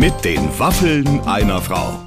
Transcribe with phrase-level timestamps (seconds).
[0.00, 2.06] Mit den Waffeln einer Frau.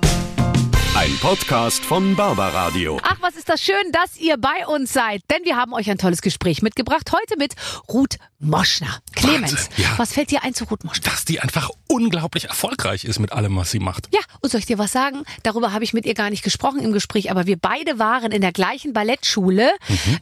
[0.95, 2.99] Ein Podcast von Barbaradio.
[3.03, 5.21] Ach, was ist das schön, dass ihr bei uns seid.
[5.29, 7.11] Denn wir haben euch ein tolles Gespräch mitgebracht.
[7.11, 7.53] Heute mit
[7.87, 8.99] Ruth Moschner.
[9.15, 9.87] Clemens, Warte, ja.
[9.97, 11.03] was fällt dir ein zu Ruth Moschner?
[11.09, 14.09] dass die einfach unglaublich erfolgreich ist mit allem, was sie macht.
[14.13, 15.23] Ja, und soll ich dir was sagen?
[15.43, 18.41] Darüber habe ich mit ihr gar nicht gesprochen im Gespräch, aber wir beide waren in
[18.41, 19.71] der gleichen Ballettschule,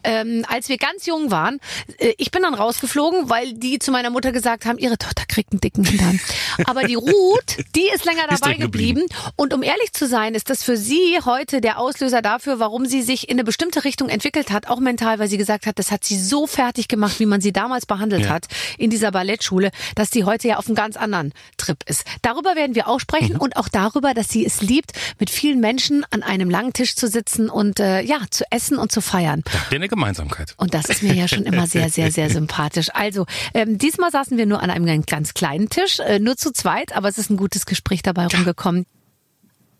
[0.04, 1.58] ähm, als wir ganz jung waren.
[1.98, 5.52] Äh, Ich bin dann rausgeflogen, weil die zu meiner Mutter gesagt haben, ihre Tochter kriegt
[5.52, 6.20] einen dicken Hintern.
[6.66, 9.00] aber die Ruth, die ist länger Ist dabei drin geblieben.
[9.02, 9.32] geblieben.
[9.36, 13.02] Und um ehrlich zu sein, ist das für sie heute der Auslöser dafür, warum sie
[13.02, 16.04] sich in eine bestimmte Richtung entwickelt hat, auch mental, weil sie gesagt hat, das hat
[16.04, 18.28] sie so fertig gemacht, wie man sie damals behandelt Ja.
[18.30, 18.46] hat
[18.78, 22.04] in dieser Ballettschule, dass sie heute ja auf einem ganz anderen Trip ist.
[22.22, 26.04] Darüber werden wir auch sprechen und auch darüber, dass sie es liebt, mit vielen Menschen
[26.10, 29.42] an einem langen Tisch zu sitzen und äh, ja, zu essen und zu feiern.
[29.44, 30.54] Da habt ihr eine Gemeinsamkeit.
[30.56, 32.88] Und das ist mir ja schon immer sehr, sehr, sehr sympathisch.
[32.94, 36.52] Also, ähm, diesmal saßen wir nur an einem ganz- ganz kleinen Tisch, äh, nur zu
[36.52, 38.86] zweit, aber es ist ein gutes Gespräch dabei rumgekommen.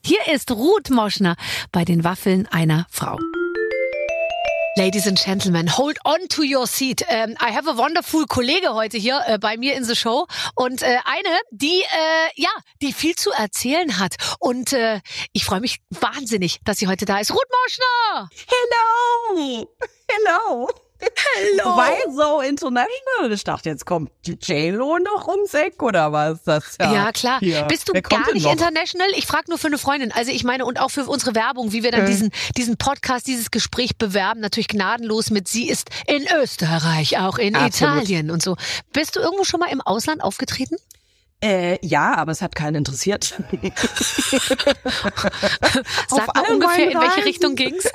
[0.04, 1.36] Hier ist Ruth Moschner
[1.72, 3.18] bei den Waffeln einer Frau.
[4.74, 7.04] Ladies and Gentlemen, hold on to your seat.
[7.08, 10.80] Ähm, I have a wonderful Kollege heute hier äh, bei mir in the show und
[10.80, 12.48] äh, eine, die äh, ja,
[12.80, 15.00] die viel zu erzählen hat und äh,
[15.34, 17.32] ich freue mich wahnsinnig, dass sie heute da ist.
[17.32, 18.30] Ruth Moschner.
[18.48, 19.66] Hello!
[20.08, 20.68] Hello!
[21.02, 21.76] Hello!
[21.76, 23.32] Why so international?
[23.32, 26.42] Ich dachte, jetzt kommt die J-Lo noch ums Eck oder was?
[26.44, 27.38] Das Ja, klar.
[27.40, 27.62] Hier.
[27.64, 29.08] Bist du Wer gar nicht international?
[29.16, 30.12] Ich frage nur für eine Freundin.
[30.12, 32.06] Also ich meine, und auch für unsere Werbung, wie wir dann Äh.
[32.06, 37.56] diesen, diesen Podcast, dieses Gespräch bewerben, natürlich gnadenlos mit sie ist in Österreich, auch in
[37.56, 37.94] Absolut.
[38.02, 38.56] Italien und so.
[38.92, 40.76] Bist du irgendwo schon mal im Ausland aufgetreten?
[41.42, 43.24] Äh, ja, aber es hat keinen interessiert.
[46.08, 47.24] Sag mal ungefähr, in welche.
[47.24, 47.84] Richtung ging's?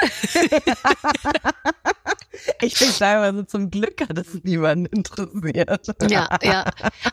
[2.61, 5.87] ich denke teilweise zum Glück hat es niemanden interessiert.
[6.09, 6.65] ja, ja.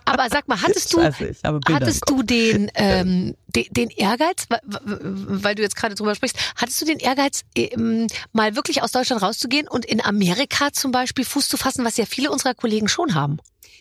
[0.05, 5.55] Aber sag mal, hattest du, Scheiße, im hattest du den, ähm, den, den Ehrgeiz, weil
[5.55, 9.69] du jetzt gerade drüber sprichst, hattest du den Ehrgeiz, ähm, mal wirklich aus Deutschland rauszugehen
[9.69, 13.39] und in Amerika zum Beispiel Fuß zu fassen, was ja viele unserer Kollegen schon haben?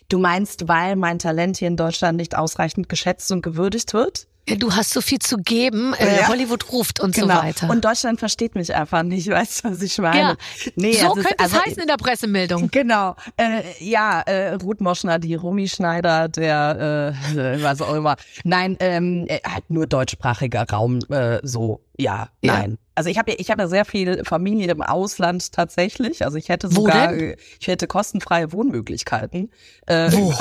[0.09, 4.27] Du meinst, weil mein Talent hier in Deutschland nicht ausreichend geschätzt und gewürdigt wird?
[4.47, 6.27] Ja, Du hast so viel zu geben, äh, Ja.
[6.27, 7.69] Hollywood ruft und so weiter.
[7.69, 10.19] Und Deutschland versteht mich einfach nicht, weißt du, was ich meine?
[10.19, 10.35] ja,
[10.75, 12.69] Nee, so ist- könnte es also- heißen in der Pressemeldung.
[12.69, 18.17] Genau, äh, ja, äh, Ruth Moschner, die Rumi Schneider, der, äh, was auch immer.
[18.43, 22.53] Nein, ähm, äh, halt nur deutschsprachiger Raum, äh, so, ja, Ja.
[22.53, 22.77] nein.
[22.95, 26.23] Also ich habe ja, ich habe ja sehr viel Familie im Ausland tatsächlich.
[26.23, 29.49] Also ich hätte sogar, äh, ich hätte kostenfreie Wohnmöglichkeiten.
[29.87, 30.31] Äh, Wo?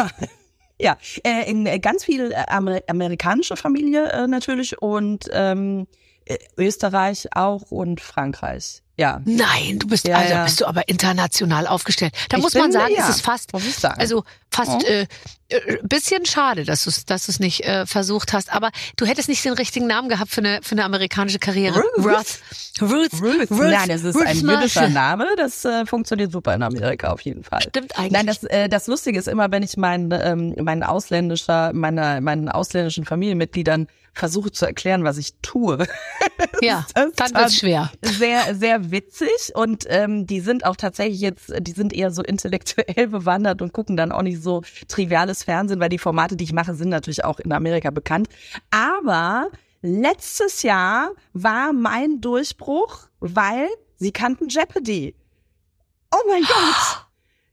[0.80, 5.86] Ja, äh, in äh, ganz viel äh, Amer amerikanische Familie äh, natürlich und ähm,
[6.24, 8.81] äh, Österreich auch und Frankreich.
[8.98, 9.20] Ja.
[9.24, 10.44] Nein, du bist Ja, also ja.
[10.44, 12.12] bist du aber international aufgestellt.
[12.28, 13.50] Da Ich muss man sagen, ja, es ist fast,
[13.98, 14.88] also fast Ja.
[14.88, 15.06] äh,
[15.82, 18.52] bisschen schade, dass du es dass du's nicht äh, versucht hast.
[18.52, 21.82] Aber du hättest nicht den richtigen Namen gehabt für eine für eine amerikanische Karriere.
[21.98, 22.38] Ruth.
[22.80, 23.22] Ruth.
[23.22, 23.50] Ruth.
[23.50, 24.88] Nein, das ist Ruth ein jüdischer.
[24.88, 25.26] Name.
[25.36, 27.62] Das äh, funktioniert super in Amerika auf jeden Fall.
[27.62, 28.12] Stimmt eigentlich.
[28.12, 32.48] Nein, das, äh, das Lustige ist immer, wenn ich meinen, ähm, meinen ausländischer, meiner, meinen
[32.48, 35.78] ausländischen Familienmitgliedern versuche zu erklären, was ich tue.
[36.60, 37.90] ja, das dann wird's schwer.
[38.02, 43.06] Sehr, sehr witzig und ähm, die sind auch tatsächlich jetzt, die sind eher so intellektuell
[43.08, 46.74] bewandert und gucken dann auch nicht so triviales Fernsehen, weil die Formate, die ich mache,
[46.74, 48.28] sind natürlich auch in Amerika bekannt.
[48.70, 49.48] Aber
[49.80, 55.14] letztes Jahr war mein Durchbruch, weil sie kannten Jeopardy.
[56.14, 57.06] Oh mein Gott!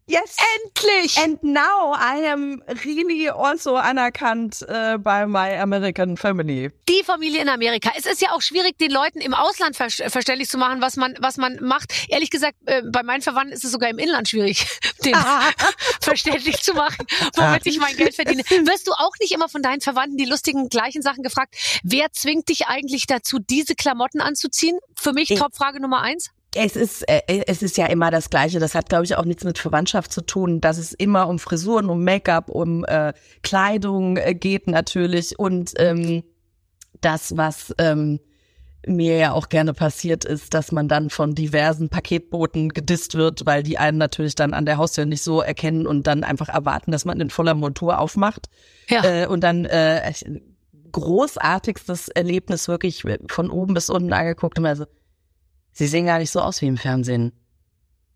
[0.09, 0.36] Yes!
[0.66, 1.18] Endlich!
[1.20, 6.72] And now I am really also anerkannt äh, by my American family.
[6.90, 7.92] die Familie in Amerika.
[7.96, 11.16] Es ist ja auch schwierig, den Leuten im Ausland ver verständlich zu machen, was man,
[11.19, 11.94] was man macht.
[12.09, 14.66] Ehrlich gesagt, äh, bei meinen Verwandten ist es sogar im Inland schwierig,
[15.06, 15.16] den
[16.02, 17.06] verständlich zu machen,
[17.36, 18.44] womit ich mein Geld verdiene.
[18.66, 21.56] Wirst du auch nicht immer von deinen Verwandten die lustigen gleichen Sachen gefragt?
[21.84, 24.80] Wer zwingt dich eigentlich dazu, diese Klamotten anzuziehen?
[24.96, 26.31] Für mich Ich- Topfrage Nummer eins.
[26.56, 28.60] Es ist, äh, es ist ja immer das Gleiche.
[28.60, 30.62] Das hat, glaube ich, auch nichts mit Verwandtschaft zu tun.
[30.62, 33.13] Dass es immer um Frisuren, um Make-up, um äh,
[33.44, 35.38] Kleidung äh, geht natürlich.
[35.38, 36.24] Und ähm,
[37.01, 38.19] das, was ähm,
[38.88, 43.62] mir ja auch gerne passiert ist, dass man dann von diversen Paketboten gedisst wird, weil
[43.62, 47.06] die einen natürlich dann an der Haustür nicht so erkennen und dann einfach erwarten, dass
[47.06, 48.50] man in voller Montur aufmacht.
[48.88, 49.04] Ja.
[49.04, 50.12] Äh, und dann äh,
[50.92, 54.86] großartigstes Erlebnis wirklich von oben bis unten angeguckt und also
[55.80, 57.31] Sie sehen gar nicht so aus wie im Fernsehen.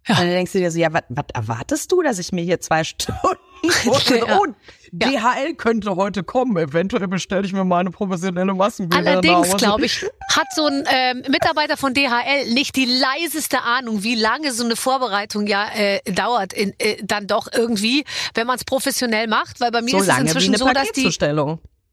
[0.06, 0.16] Ja.
[0.16, 2.84] Und dann denkst du dir so, ja, was erwartest du, dass ich mir hier zwei
[2.84, 3.16] Stunden?
[3.64, 4.38] Ja.
[4.38, 4.46] Oh,
[4.92, 6.58] DHL könnte heute kommen.
[6.58, 11.24] Eventuell bestelle ich mir mal eine professionelle nach Allerdings, glaube ich, hat so ein ähm,
[11.30, 16.52] Mitarbeiter von DHL nicht die leiseste Ahnung, wie lange so eine Vorbereitung ja äh, dauert.
[16.52, 20.10] In, äh, dann doch irgendwie, wenn man es professionell macht, weil bei mir so ist
[20.10, 21.10] es inzwischen so, dass die.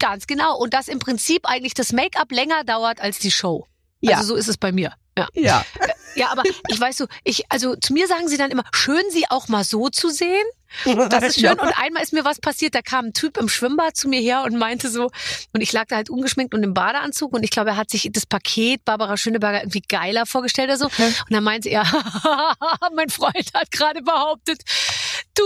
[0.01, 0.59] Ganz genau.
[0.59, 3.69] Und dass im Prinzip eigentlich das Make-up länger dauert als die Show.
[4.01, 4.17] Ja.
[4.17, 4.95] Also so ist es bei mir.
[5.35, 5.65] Ja.
[5.81, 5.87] Ja.
[6.15, 9.25] Ja, aber ich weiß so, ich, also zu mir sagen sie dann immer, schön sie
[9.31, 10.45] auch mal so zu sehen.
[11.11, 11.59] Das ist schön.
[11.59, 14.45] Und einmal ist mir was passiert, da kam ein Typ im Schwimmbad zu mir her
[14.45, 15.11] und meinte so,
[15.53, 18.09] und ich lag da halt ungeschminkt und im Badeanzug und ich glaube, er hat sich
[18.13, 20.85] das Paket Barbara Schöneberger irgendwie geiler vorgestellt oder so.
[20.85, 21.85] Und dann meinte er,
[22.95, 24.63] mein Freund hat gerade behauptet,
[25.35, 25.45] du,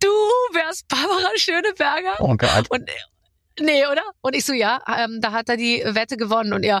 [0.00, 0.08] du
[0.52, 2.20] wärst Barbara Schöneberger.
[2.20, 2.70] Oh Gott.
[2.70, 2.88] Und
[3.60, 4.04] nee, oder?
[4.20, 6.80] Und ich so, ja, ähm, da hat er die Wette gewonnen und er,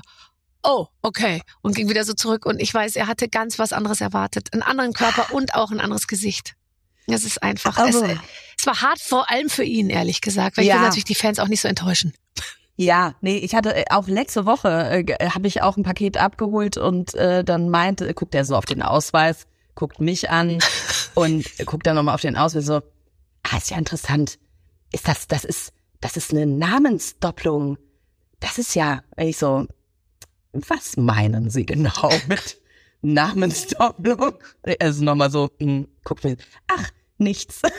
[0.62, 1.42] oh, okay.
[1.62, 4.52] Und ging wieder so zurück und ich weiß, er hatte ganz was anderes erwartet.
[4.52, 6.54] Einen anderen Körper und auch ein anderes Gesicht.
[7.06, 7.96] Es ist einfach, es,
[8.58, 10.76] es war hart vor allem für ihn, ehrlich gesagt, weil ich Ja.
[10.76, 12.12] will natürlich die Fans auch nicht so enttäuschen.
[12.76, 16.76] Ja, nee, ich hatte äh, auch letzte Woche äh, habe ich auch ein Paket abgeholt
[16.76, 20.58] und äh, dann meinte, guckt er so auf den Ausweis, guckt mich an
[21.14, 22.82] und guckt dann nochmal auf den Ausweis so,
[23.42, 24.38] ah, ist ja interessant.
[24.92, 27.78] Ist das, das ist, das ist eine Namensdopplung.
[28.40, 29.66] Das ist ja, ich so,
[30.68, 32.58] was meinen Sie genau mit
[33.02, 34.34] Namensdopplung?
[34.62, 37.62] Er ist nochmal so, hm, guckt mir, ach, nichts.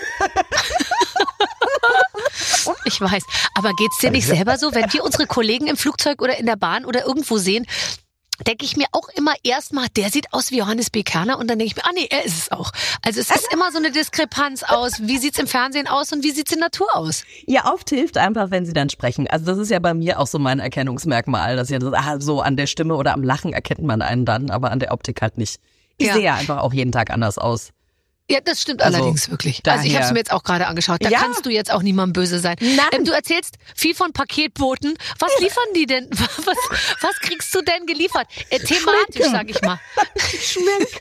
[2.86, 3.24] Ich weiß.
[3.56, 6.56] Aber geht's dir nicht selber so, wenn wir unsere Kollegen im Flugzeug oder in der
[6.56, 7.66] Bahn oder irgendwo sehen,
[8.48, 11.04] denke ich mir auch immer erstmal, der sieht aus wie Johannes B.
[11.04, 12.72] Kerner und dann denke ich mir, ah nee, er ist es auch.
[13.04, 16.32] Also es ist immer so eine Diskrepanz aus, wie sieht's im Fernsehen aus und wie
[16.32, 17.24] sieht's in Natur aus.
[17.46, 19.28] Ja, oft hilft einfach, wenn sie dann sprechen.
[19.28, 22.58] Also das ist ja bei mir auch so mein Erkennungsmerkmal, dass ja ah, so an
[22.58, 25.60] der Stimme oder am Lachen erkennt man einen dann, aber an der Optik halt nicht.
[25.98, 26.14] Ich Ja.
[26.14, 27.72] sehe ja einfach auch jeden Tag anders aus.
[28.30, 29.62] Ja, das stimmt Also, allerdings wirklich.
[29.66, 31.04] Also ich habe es daher- mir jetzt auch gerade angeschaut.
[31.04, 31.20] Da Ja.
[31.20, 32.56] kannst du jetzt auch niemandem böse sein.
[32.60, 34.96] Ähm, du erzählst viel von Paketboten.
[35.18, 36.08] Was liefern die denn?
[36.12, 36.58] Was,
[37.02, 38.28] was kriegst du denn geliefert?
[38.50, 39.30] Äh, thematisch, Schminke.
[39.32, 39.80] sag ich mal.
[40.40, 41.00] Schminke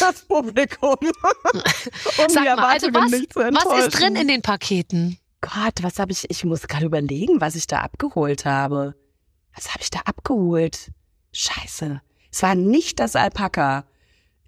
[0.00, 0.96] das Publikum.
[1.00, 1.12] um
[2.28, 5.18] Sag mal, also was, was ist drin in den Paketen?
[5.40, 8.96] Gott, was habe ich, ich muss gerade überlegen, was ich da abgeholt habe.
[9.54, 10.90] Was habe ich da abgeholt?
[11.32, 12.00] Scheiße.
[12.32, 13.84] Es war nicht das Alpaka.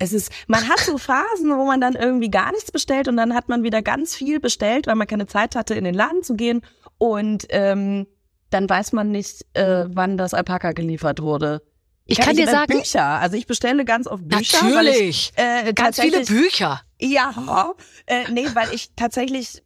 [0.01, 3.35] Es ist, man hat so Phasen, wo man dann irgendwie gar nichts bestellt und dann
[3.35, 6.35] hat man wieder ganz viel bestellt, weil man keine Zeit hatte, in den Laden zu
[6.35, 6.63] gehen.
[6.99, 8.07] Und ähm,
[8.49, 11.63] dann weiß man nicht, äh, wann das Alpaka geliefert wurde.
[12.07, 13.05] Ich kann dir über sagen, Bücher.
[13.05, 14.59] Also ich bestelle ganz oft Bücher.
[14.63, 15.69] Weil ich, natürlich.
[15.69, 16.81] äh, Ganz viele Bücher.
[16.99, 17.73] ja,
[18.07, 19.63] äh, nee, weil ich tatsächlich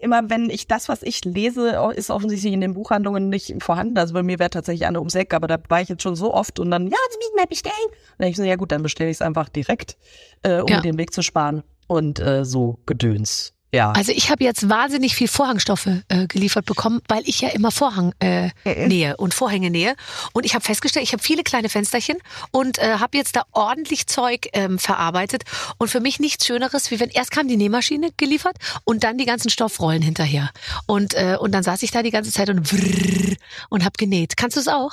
[0.00, 3.98] immer, wenn ich das, was ich lese, ist offensichtlich in den Buchhandlungen nicht vorhanden.
[3.98, 6.32] Also bei mir wäre tatsächlich eine ums Eck, aber da war ich jetzt schon so
[6.34, 7.74] oft und dann, ja, Sie müssen mal bestellen.
[7.86, 9.96] Und dann ich so, ja gut, dann bestelle ich es einfach direkt,
[10.42, 10.80] äh, um Ja.
[10.80, 11.62] den Weg zu sparen.
[11.88, 13.52] Und äh, so Gedöns.
[13.76, 13.92] Ja.
[13.92, 18.14] Also ich habe jetzt wahnsinnig viel Vorhangstoffe äh, geliefert bekommen, weil ich ja immer Vorhang
[18.20, 19.94] äh, nähe und Vorhänge nähe.
[20.32, 22.16] Und ich habe festgestellt, ich habe viele kleine Fensterchen
[22.52, 25.42] und äh, habe jetzt da ordentlich Zeug ähm, verarbeitet.
[25.76, 29.26] Und für mich nichts Schöneres, wie wenn erst kam die Nähmaschine geliefert und dann die
[29.26, 30.50] ganzen Stoffrollen hinterher.
[30.86, 32.66] Und äh, und dann saß ich da die ganze Zeit und
[33.68, 34.38] und habe genäht.
[34.38, 34.92] Kannst du es auch?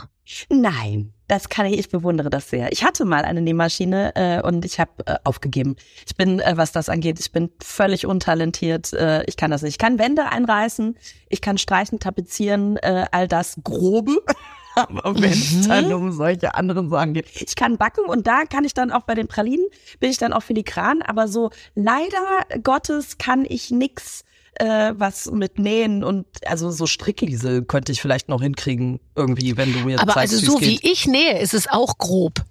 [0.49, 2.71] Nein, das kann ich, ich bewundere das sehr.
[2.71, 5.75] Ich hatte mal eine Nähmaschine äh, und ich habe äh, aufgegeben.
[6.05, 8.93] Ich bin, äh, was das angeht, ich bin völlig untalentiert.
[8.93, 9.73] Äh, ich kann das nicht.
[9.73, 10.95] Ich kann Wände einreißen,
[11.29, 14.21] ich kann streichen, tapezieren, äh, all das Grobe.
[14.75, 17.25] Aber wenn es dann um solche anderen Sachen geht.
[17.33, 19.65] Ich kann backen und da kann ich dann auch bei den Pralinen,
[19.99, 21.01] bin ich dann auch filigran.
[21.01, 24.23] Aber so leider Gottes kann ich nix
[24.55, 29.73] äh, was mit Nähen und also so Strickliesel könnte ich vielleicht noch hinkriegen irgendwie, wenn
[29.73, 32.43] du mir Aber zeigst, also so wie ich nähe, ist es auch grob,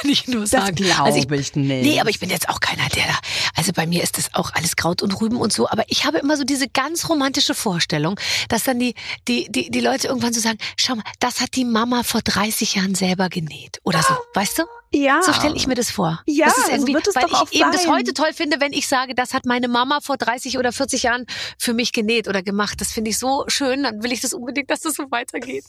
[0.00, 0.76] kann ich nur Das sagen.
[0.76, 1.54] glaube also ich, nicht.
[1.54, 3.18] Nee, aber ich bin jetzt auch keiner, der da.
[3.56, 5.68] Also bei mir ist das auch alles Kraut und Rüben und so.
[5.68, 8.94] Aber ich habe immer so diese ganz romantische Vorstellung, dass dann die,
[9.26, 12.76] die, die, die Leute irgendwann so sagen, schau mal, das hat die Mama vor 30
[12.76, 13.80] Jahren selber genäht.
[13.84, 14.14] Oder so.
[14.34, 14.62] Weißt du?
[14.90, 15.22] ja.
[15.22, 16.22] So stelle ich mir das vor.
[16.26, 17.92] Ja, das ist so irgendwie, wird es weil doch auch ich eben das sein.
[17.92, 21.26] heute toll finde, wenn ich sage, das hat meine Mama vor 30 oder 40 Jahren
[21.58, 22.80] für mich genäht oder gemacht.
[22.80, 25.64] Das finde ich so schön, dann will ich das unbedingt, dass das so weitergeht.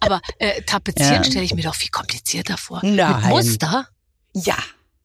[0.00, 1.24] Aber äh, tapezieren Ja.
[1.24, 2.80] stelle ich mir doch viel komplizierter vor.
[2.82, 3.16] Nein.
[3.22, 3.88] Mit Muster?
[4.34, 4.56] Ja,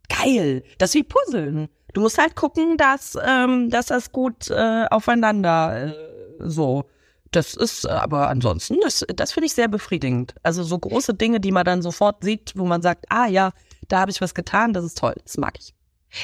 [0.10, 0.64] geil.
[0.78, 1.70] Das ist wie Puzzeln.
[1.94, 5.94] Du musst halt gucken, dass, ähm, dass das gut äh, aufeinander äh,
[6.40, 6.86] so.
[7.32, 10.36] Das ist äh, aber ansonsten, das, das finde ich sehr befriedigend.
[10.44, 13.52] Also so große Dinge, die man dann sofort sieht, wo man sagt, ah ja,
[13.88, 15.74] da habe ich was getan, das ist toll, das mag ich.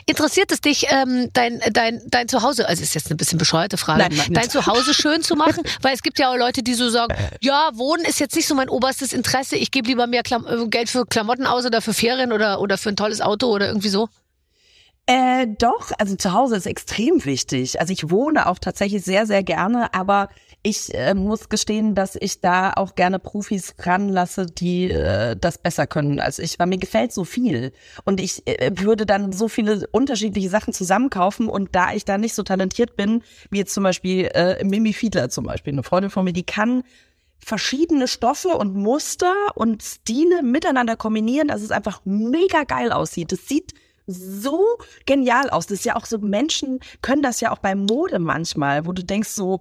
[0.05, 4.07] Interessiert es dich, ähm, dein, dein, dein Zuhause, also ist jetzt eine bisschen bescheuerte Frage,
[4.15, 4.49] Nein, dein.
[4.49, 5.63] Zuhause schön zu machen?
[5.81, 8.55] Weil es gibt ja auch Leute, die so sagen, ja, Wohnen ist jetzt nicht so
[8.55, 11.93] mein oberstes Interesse, ich gebe lieber mehr Klam äh, Geld für Klamotten aus oder für
[11.93, 14.07] Ferien oder, oder für ein tolles Auto oder irgendwie so.
[15.07, 17.79] Äh, doch, also zu Hause ist extrem wichtig.
[17.79, 20.29] Also ich wohne auch tatsächlich sehr, sehr gerne, aber
[20.63, 25.87] ich äh, muss gestehen, dass ich da auch gerne Profis ranlasse, die äh, das besser
[25.87, 27.71] können als ich, weil mir gefällt so viel.
[28.03, 32.35] Und ich äh, würde dann so viele unterschiedliche Sachen zusammenkaufen und da ich da nicht
[32.35, 36.25] so talentiert bin, wie jetzt zum Beispiel äh, Mimi Fiedler zum Beispiel, eine Freundin von
[36.25, 36.83] mir, die kann
[37.43, 43.31] verschiedene Stoffe und Muster und Stile miteinander kombinieren, dass es einfach mega geil aussieht.
[43.33, 43.73] Es sieht
[44.05, 44.63] so
[45.07, 45.65] genial aus.
[45.65, 49.03] Das ist ja auch so, Menschen können das ja auch bei Mode manchmal, wo du
[49.03, 49.59] denkst so,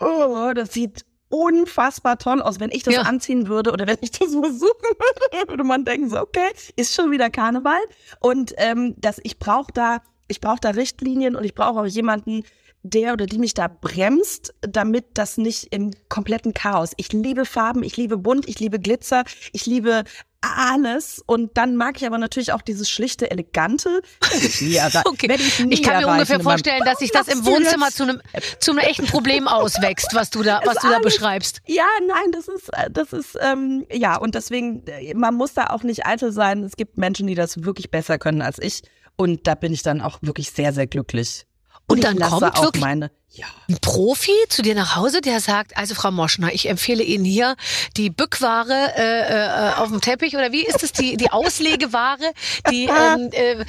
[0.00, 2.60] oh, das sieht unfassbar toll aus.
[2.60, 3.02] Wenn ich das Ja.
[3.02, 7.10] anziehen würde oder wenn ich das versuchen würde, würde man denken so, okay, ist schon
[7.10, 7.80] wieder Karneval.
[8.20, 12.44] Und ähm, das, ich brauche da, ich brauche da Richtlinien und ich brauche auch jemanden,
[12.88, 16.92] der oder die mich da bremst, damit das nicht im kompletten Chaos.
[16.96, 20.04] Ich liebe Farben, ich liebe bunt, ich liebe Glitzer, ich liebe
[20.40, 24.02] alles und dann mag ich aber natürlich auch dieses schlichte, elegante.
[24.32, 24.60] Ich
[25.04, 25.34] Okay.
[25.34, 28.20] ich Ich kann mir ungefähr vorstellen, dass sich das im Wohnzimmer zu einem,
[28.60, 31.62] zu einem echten Problem auswächst, was du da, was du da beschreibst.
[31.66, 35.68] Ja, nein, das ist, äh, das ist, ähm, ja, und deswegen, äh, man muss da
[35.68, 36.62] auch nicht eitel sein.
[36.62, 38.82] Es gibt Menschen, die das wirklich besser können als ich.
[39.16, 41.45] Und da bin ich dann auch wirklich sehr, sehr glücklich.
[41.88, 43.46] Und dann kommt auch wirklich- meine, ja.
[43.68, 47.54] Ein Profi zu dir nach Hause, der sagt, also Frau Moschner, ich empfehle Ihnen hier
[47.96, 52.32] die Bückware äh, äh, auf dem Teppich oder wie ist es, die, die Auslegeware,
[52.70, 53.64] die ähm, äh,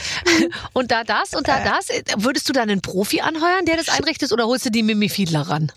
[0.74, 1.88] und da das und da das.
[2.17, 5.41] Würdest du dann einen Profi anheuern, der das einrichtet oder holst du die Mimi Fiedler
[5.41, 5.71] ran?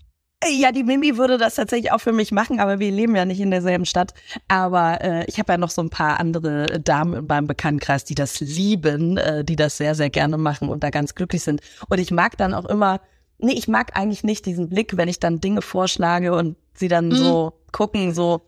[0.48, 3.40] Ja, die Mimi würde das tatsächlich auch für mich machen, aber wir leben ja nicht
[3.40, 4.14] in derselben Stadt.
[4.48, 8.14] Aber äh, ich habe ja noch so ein paar andere Damen in meinem Bekanntenkreis, die
[8.14, 11.60] das lieben, äh, die das sehr, sehr gerne machen und da ganz glücklich sind.
[11.90, 13.02] Und ich mag dann auch immer,
[13.36, 17.08] nee, ich mag eigentlich nicht diesen Blick, wenn ich dann Dinge vorschlage und sie dann
[17.08, 17.14] Mhm.
[17.16, 18.40] so gucken, so,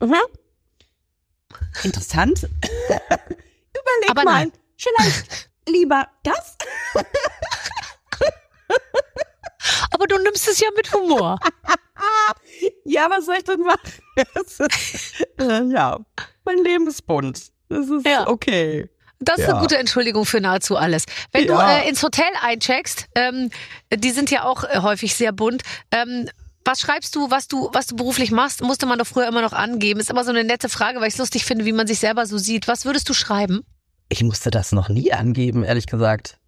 [0.00, 0.14] mhm.
[1.82, 2.44] interessant.
[2.88, 4.52] Überleg Aber mal, nein.
[4.76, 6.56] vielleicht lieber das.
[9.90, 11.38] Aber du nimmst es ja mit Humor.
[12.84, 13.92] Ja, was soll ich denn machen?
[14.34, 14.60] Ist,
[15.40, 15.98] äh, ja,
[16.44, 17.50] mein Leben ist bunt.
[17.68, 18.26] Das ist Ja.
[18.28, 18.88] okay.
[19.20, 19.52] Das ist Ja.
[19.52, 21.04] eine gute Entschuldigung für nahezu alles.
[21.32, 21.56] Wenn Ja.
[21.78, 23.50] du äh, ins Hotel eincheckst, ähm,
[23.94, 25.62] die sind ja auch äh, häufig sehr bunt.
[25.92, 26.28] Ähm,
[26.64, 29.52] was schreibst du, was du, was du beruflich machst, musste man doch früher immer noch
[29.52, 30.00] angeben.
[30.00, 32.26] Ist immer so eine nette Frage, weil ich es lustig finde, wie man sich selber
[32.26, 32.68] so sieht.
[32.68, 33.64] Was würdest du schreiben?
[34.08, 36.38] Ich musste das noch nie angeben, ehrlich gesagt.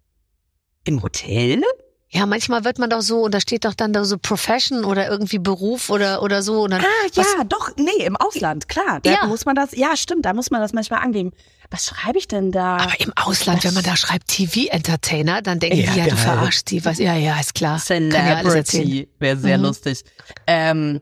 [0.83, 1.63] Im Hotel?
[2.09, 5.09] Ja, manchmal wird man doch so, und da steht doch dann da so Profession oder
[5.09, 6.61] irgendwie Beruf oder, oder so.
[6.63, 8.99] Und dann, Ah, ja, doch, nee, im Ausland, klar.
[9.03, 9.25] Da Ja.
[9.25, 11.33] muss man das, ja, stimmt, da muss man das manchmal angeben.
[11.69, 12.77] Was schreibe ich denn da?
[12.77, 16.19] aber im Ausland, wenn man da schreibt TV-Entertainer, dann denken Ja, die ja, du geil.
[16.19, 16.85] verarschst die.
[16.85, 17.81] Was, ja, ja, ist klar.
[17.85, 18.41] Kann ja.
[18.41, 19.63] Celebrity wäre sehr Mhm.
[19.65, 20.05] lustig.
[20.47, 21.01] Ähm,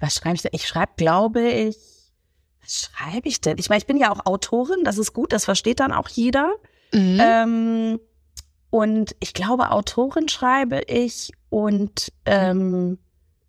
[0.00, 0.50] was schreibe ich denn?
[0.52, 1.76] Ich schreibe, glaube ich,
[2.60, 3.56] was schreibe ich denn?
[3.58, 6.50] Ich meine, ich bin ja auch Autorin, das ist gut, das versteht dann auch jeder.
[6.92, 7.20] Mhm.
[7.22, 8.00] Ähm,
[8.70, 12.98] und ich glaube, Autorin schreibe ich und ähm,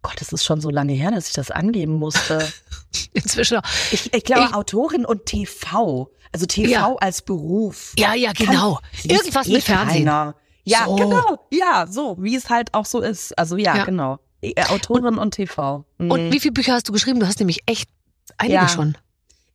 [0.02, 2.48] Gott, es ist schon so lange her, dass ich das angeben musste.
[3.14, 3.64] Inzwischen auch.
[3.92, 6.10] Ich, ich glaube, Ich- Autorin und TV.
[6.32, 6.96] Also TV Ja.
[7.00, 7.94] als Beruf.
[7.98, 8.80] Ja, ja, genau.
[9.04, 10.06] Liest Irgendwas mit Fernsehen.
[10.06, 10.36] keiner.
[10.64, 10.96] Ja, So.
[10.96, 11.38] genau.
[11.52, 13.38] Ja, so, wie es halt auch so ist.
[13.38, 13.86] Also ja, Ja.
[13.86, 14.18] genau.
[14.42, 15.86] Äh, Autorin und, TV.
[16.00, 16.10] Mhm.
[16.12, 17.20] Und wie viele Bücher hast du geschrieben?
[17.20, 17.90] Du hast nämlich echt
[18.38, 18.68] einige Ja.
[18.70, 18.98] schon.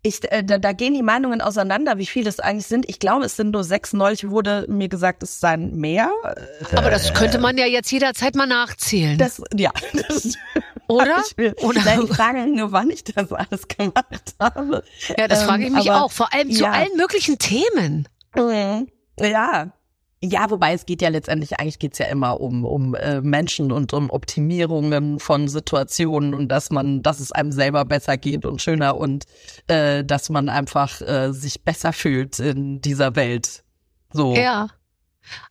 [0.02, 2.88] Ich, äh, da, da gehen die Meinungen auseinander, wie viele es eigentlich sind.
[2.88, 3.92] Ich glaube, es sind nur sechs.
[3.92, 6.10] Neulich wurde mir gesagt, es seien mehr.
[6.76, 9.72] Aber das könnte man ja jetzt jederzeit mal nachzählen, Das, ja,
[10.08, 10.34] das
[10.88, 11.22] oder?
[11.38, 11.82] Ich Oder?
[11.84, 14.84] Nein, ich frage nur, wann ich das alles gemacht habe.
[15.18, 16.12] Ja, das Ähm, frage ich mich aber- auch.
[16.12, 16.70] Vor allem zu ja.
[16.70, 18.06] allen möglichen Themen.
[18.36, 18.88] Mhm.
[19.18, 19.72] Ja.
[20.22, 23.92] Ja, wobei es geht ja letztendlich, eigentlich geht's ja immer um, um äh, Menschen und
[23.92, 28.96] um Optimierungen von Situationen und dass man, dass es einem selber besser geht und schöner
[28.96, 29.24] und
[29.66, 33.62] äh, dass man einfach äh, sich besser fühlt in dieser Welt.
[34.12, 34.34] So.
[34.34, 34.68] Ja.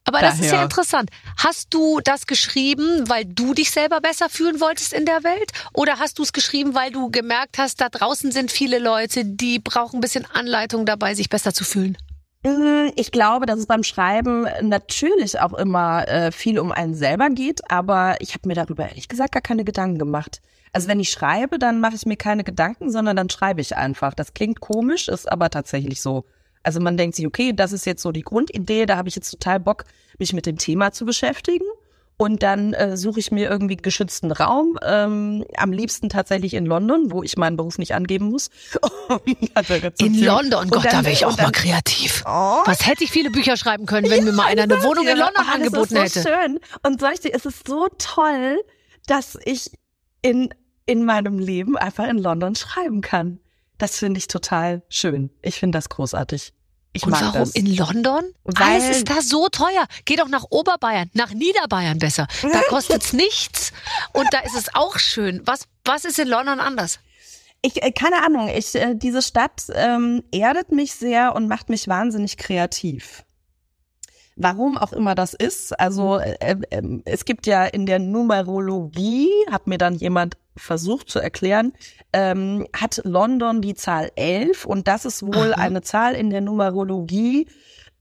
[0.06, 1.10] Aber das ist ja Daher- interessant.
[1.38, 5.52] Hast du das geschrieben, weil du dich selber besser fühlen wolltest in der Welt?
[5.74, 9.60] Oder hast du es geschrieben, weil du gemerkt hast, da draußen sind viele Leute, die
[9.60, 11.98] brauchen ein bisschen Anleitung dabei, sich besser zu fühlen?
[12.46, 17.30] Mm, Ich glaube, dass es beim Schreiben natürlich auch immer äh, viel um einen selber
[17.30, 20.42] geht, aber ich habe mir darüber ehrlich gesagt gar keine Gedanken gemacht.
[20.72, 24.14] Also wenn ich schreibe, dann mache ich mir keine Gedanken, sondern dann schreibe ich einfach.
[24.14, 26.26] Das klingt komisch, ist aber tatsächlich so.
[26.62, 29.32] Also man denkt sich, okay, das ist jetzt so die Grundidee, da habe ich jetzt
[29.32, 29.86] total Bock,
[30.20, 31.66] mich mit dem Thema zu beschäftigen.
[32.18, 37.12] Und dann äh, suche ich mir irgendwie geschützten Raum, ähm, am liebsten tatsächlich in London,
[37.12, 38.50] wo ich meinen Beruf nicht angeben muss.
[40.00, 40.24] In.
[40.24, 42.24] London, Und Gott, dann- da wäre ich auch dann- mal kreativ.
[42.26, 45.18] Oh, Was hätte ich viele Bücher schreiben können, wenn mir mal einer eine Wohnung in
[45.18, 46.30] ja, London oh, angeboten das ist hätte.
[46.30, 46.60] so schön.
[46.84, 48.60] Und soll ich dir, es ist so toll,
[49.08, 49.72] dass ich
[50.22, 50.54] in,
[50.86, 53.40] in meinem Leben einfach in London schreiben kann.
[53.78, 55.32] Das finde ich total schön.
[55.42, 56.54] Ich finde das großartig.
[56.96, 57.52] Ich Und mag warum das.
[57.52, 58.24] in London?
[58.46, 59.86] Weil- Alles ist da so teuer.
[60.06, 62.26] Geh doch nach Oberbayern, nach Niederbayern besser.
[62.42, 63.74] Da kostet's nichts
[64.14, 65.42] und da ist es auch schön.
[65.46, 67.00] Was, was ist in London anders?
[67.62, 71.90] Ich, äh, keine Ahnung, ich, äh, diese Stadt ähm, erdet mich sehr und macht mich
[71.90, 73.25] wahnsinnig kreativ.
[74.38, 75.80] Warum auch immer das ist.
[75.80, 76.36] Also äh,
[76.70, 81.74] äh, es gibt ja in der Numerologie, hat mir dann jemand versucht zu erklären,
[82.12, 85.62] ähm, hat London die Zahl 11 und das ist wohl Aha.
[85.62, 87.48] eine Zahl in der Numerologie,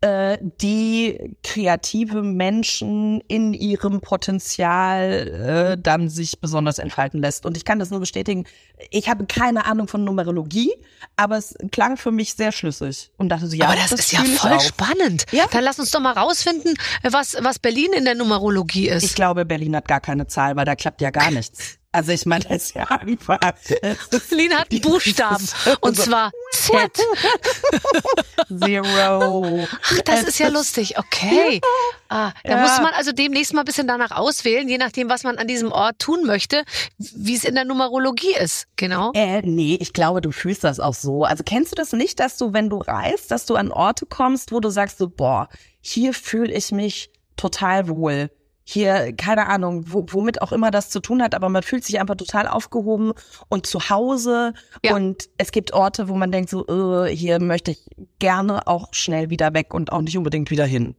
[0.05, 7.47] äh, die kreative Menschen in ihrem Potenzial äh, dann sich besonders entfalten lässt.
[7.47, 8.45] Und ich kann das nur bestätigen.
[8.91, 10.75] Ich habe keine Ahnung von Numerologie,
[11.17, 14.23] aber es klang für mich sehr schlüssig und dachte so, ja, Aber das, ist ja
[14.25, 15.25] voll spannend.
[15.31, 15.47] Ja.
[15.51, 19.05] Dann lass uns doch mal rausfinden, was, was Berlin in der Numerologie ist.
[19.05, 21.79] Ich glaube, Berlin hat gar keine Zahl, weil da klappt ja gar nichts.
[21.95, 23.39] Also ich meine, das ist ja einfach.
[24.29, 25.47] Berlin hat einen Buchstaben
[25.81, 26.33] und zwar
[26.65, 26.73] Z.
[28.49, 29.67] Zero.
[29.83, 30.99] Ach, das ist ja lustig.
[30.99, 31.61] Okay.
[32.09, 32.61] Ah, da Ja.
[32.63, 35.73] muss man also demnächst mal ein bisschen danach auswählen, je nachdem, was man an diesem
[35.73, 36.65] Ort tun möchte,
[36.99, 38.67] wie es in der Numerologie ist.
[38.77, 39.13] Genau.
[39.15, 41.25] Äh, nee, ich glaube, du fühlst das auch so.
[41.25, 44.53] Also kennst du das nicht, dass du, wenn du reist, dass du an Orte kommst,
[44.53, 45.49] wo du sagst so, boah,
[45.81, 48.31] hier fühle ich mich total wohl.
[48.67, 52.01] Hier, keine Ahnung, wo, womit auch immer das zu tun hat, aber man fühlt sich
[52.01, 53.13] einfach total aufgehoben
[53.49, 54.55] und zu Hause.
[54.83, 54.95] Ja.
[54.95, 56.67] Und es gibt Orte, wo man denkt so,
[57.05, 57.87] äh, hier möchte ich
[58.19, 60.95] gerne auch schnell wieder weg und auch nicht unbedingt wieder hin.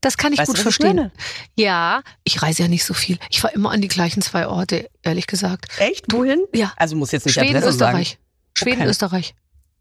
[0.00, 0.94] Das kann ich Weißt gut ich verstehen.
[0.94, 1.12] meine?
[1.56, 3.18] Ja, ich reise ja nicht so viel.
[3.30, 5.66] Ich fahre immer an die gleichen zwei Orte, ehrlich gesagt.
[5.78, 6.12] Echt?
[6.12, 6.44] Wohin?
[6.54, 6.72] Ja.
[6.76, 8.18] Also muss jetzt nicht Schweden, Österreich.
[8.54, 8.90] Schweden, Okay.
[8.90, 9.34] Österreich.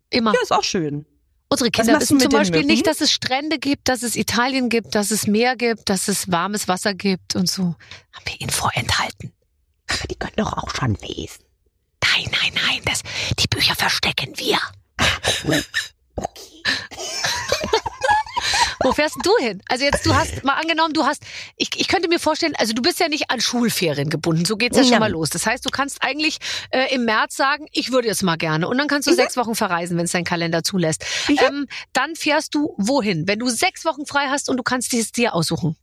[0.10, 0.32] Immer.
[0.32, 0.38] sagen.
[0.40, 1.06] Ja, ist auch schön.
[1.50, 5.12] Unsere Kinder wissen zum Beispiel nicht, dass es Strände gibt, dass es Italien gibt, dass
[5.12, 7.76] es Meer gibt, dass es warmes Wasser gibt und so.
[8.12, 9.32] Haben wir ihnen vorenthalten.
[9.88, 11.44] Aber die können doch auch schon lesen.
[12.04, 13.04] Nein, nein, nein, das,
[13.40, 14.60] die Bücher verstecken wir.
[18.84, 19.62] Wo fährst du hin?
[19.68, 21.24] Also jetzt, du hast mal angenommen, du hast,
[21.56, 24.78] ich, ich könnte mir vorstellen, also du bist ja nicht an Schulferien gebunden, so geht's
[24.78, 25.30] ja schon mal los.
[25.30, 26.38] Das heißt, du kannst eigentlich
[26.72, 28.68] äh, im März sagen, ich würde jetzt mal gerne.
[28.68, 31.06] Und dann kannst du sechs Wochen verreisen, wenn es dein Kalender zulässt.
[31.30, 33.28] Ähm, dann fährst du wohin?
[33.28, 35.76] Wenn du sechs Wochen frei hast und du kannst es dir aussuchen.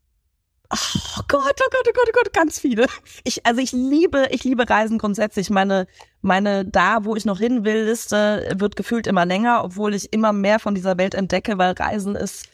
[0.72, 2.86] Oh Gott, oh Gott, oh Gott, oh Gott, ganz viele.
[3.22, 5.50] Ich, also ich liebe, ich liebe Reisen grundsätzlich.
[5.50, 5.86] Meine,
[6.20, 10.32] meine da, wo ich noch hin will, Liste wird gefühlt immer länger, obwohl ich immer
[10.32, 12.48] mehr von dieser Welt entdecke, weil Reisen ist,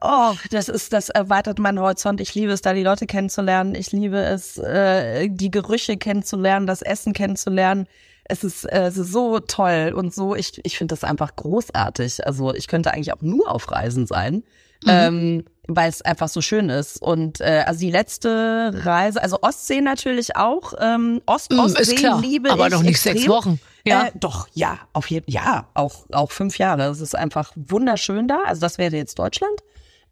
[0.00, 2.20] oh, das ist, das erweitert meinen Horizont.
[2.20, 3.74] Ich liebe es, da die Leute kennenzulernen.
[3.74, 7.86] Ich liebe es, äh, die Gerüche kennenzulernen, das Essen kennenzulernen.
[8.24, 12.26] Es ist, äh, es ist so toll und so, ich, ich finde das einfach großartig.
[12.26, 14.44] Also ich könnte eigentlich auch nur auf Reisen sein.
[14.86, 17.00] Ähm, weil es einfach so schön ist.
[17.02, 20.72] Und äh, also die letzte Reise, also Ostsee natürlich auch.
[20.80, 23.16] Ähm, Ost, Mm, Ostsee ist klar, liebe aber ich noch nicht extrem.
[23.18, 23.60] sechs Wochen.
[23.84, 24.06] Ja.
[24.06, 26.84] Äh, doch, ja, auf jeden ja, auch, auch fünf Jahre.
[26.84, 28.38] Es ist einfach wunderschön da.
[28.46, 29.60] Also das wäre jetzt Deutschland.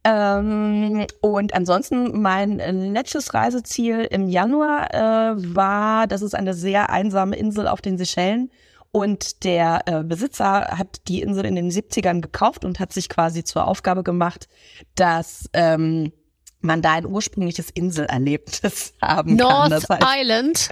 [0.05, 6.91] Ähm, und ansonsten mein äh, letztes Reiseziel im Januar äh, war, das ist eine sehr
[6.91, 8.51] einsame Insel auf den Seychellen.
[8.91, 13.45] Und der äh, Besitzer hat die Insel in den 70ern gekauft und hat sich quasi
[13.45, 14.49] zur Aufgabe gemacht,
[14.95, 16.13] dass ähm,
[16.61, 19.49] man da ein ursprüngliches Inselerlebnis haben kann.
[19.49, 20.71] North Das heißt, Island.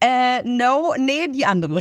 [0.00, 1.80] Äh, no, nee, die andere.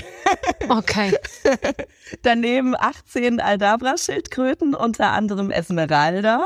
[0.70, 1.18] Okay.
[2.24, 6.46] Daneben 18 Aldabra-Schildkröten, unter anderem Esmeralda.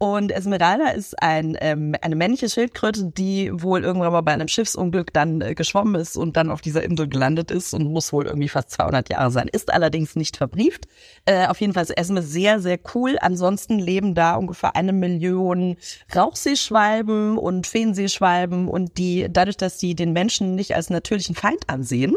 [0.00, 5.12] Und Esmeralda ist ein, ähm, eine männliche Schildkröte, die wohl irgendwann mal bei einem Schiffsunglück
[5.12, 8.48] dann äh, geschwommen ist und dann auf dieser Insel gelandet ist und muss wohl irgendwie
[8.48, 9.48] fast 200 Jahre sein.
[9.48, 10.86] Ist allerdings nicht verbrieft.
[11.24, 13.16] Äh, auf jeden Fall ist Esme sehr, sehr cool.
[13.20, 15.76] Ansonsten leben da ungefähr eine Million
[16.14, 22.16] Rauchseeschwalben und Feenseeschwalben und die, dadurch, dass die den Menschen nicht als natürlichen Feind ansehen,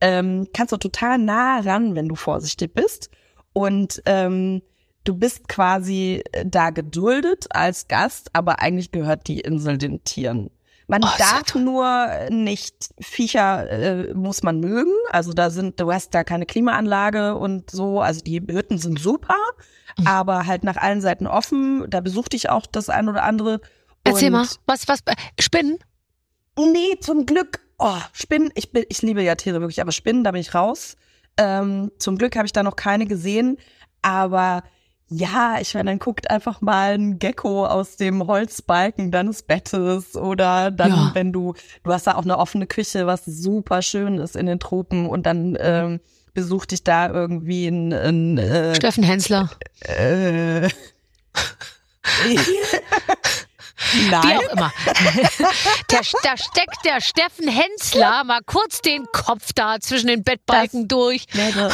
[0.00, 3.10] ähm, kannst du total nah ran, wenn du vorsichtig bist.
[3.52, 4.62] Und ähm,
[5.04, 10.50] du bist quasi äh, da geduldet als Gast, aber eigentlich gehört die Insel den Tieren.
[10.86, 14.92] Man Oh, darf nur nicht Viecher äh, muss man mögen.
[15.10, 18.00] Also da sind, du hast da keine Klimaanlage und so.
[18.00, 19.36] Also die Hütten sind super,
[19.98, 20.06] Mhm.
[20.06, 21.84] aber halt nach allen Seiten offen.
[21.90, 23.60] Da besuchte ich auch das ein oder andere.
[24.04, 25.78] Erzähl und mal, was, was, äh, Spinnen?
[26.56, 27.60] Nee, zum Glück.
[27.78, 30.96] Oh, Spinnen, ich, bin, ich liebe ja Tiere wirklich, aber Spinnen, da bin ich raus.
[31.36, 33.56] Ähm, zum Glück habe ich da noch keine gesehen.
[34.02, 34.64] Aber
[35.10, 40.70] ja, ich meine, dann guckt einfach mal ein Gecko aus dem Holzbalken deines Bettes oder
[40.70, 41.10] dann, Ja.
[41.14, 44.58] wenn du, du hast da auch eine offene Küche, was super schön ist in den
[44.60, 46.00] Tropen und dann ähm,
[46.34, 49.48] besucht dich da irgendwie ein, ein äh, Steffen Hensler.
[49.80, 50.68] äh,
[54.10, 54.22] Nein.
[54.22, 54.72] Wie auch immer.
[55.90, 60.96] der, da steckt der Steffen Hensler mal kurz den Kopf da zwischen den Bettbalken das
[60.96, 61.26] durch.
[61.32, 61.70] Wäre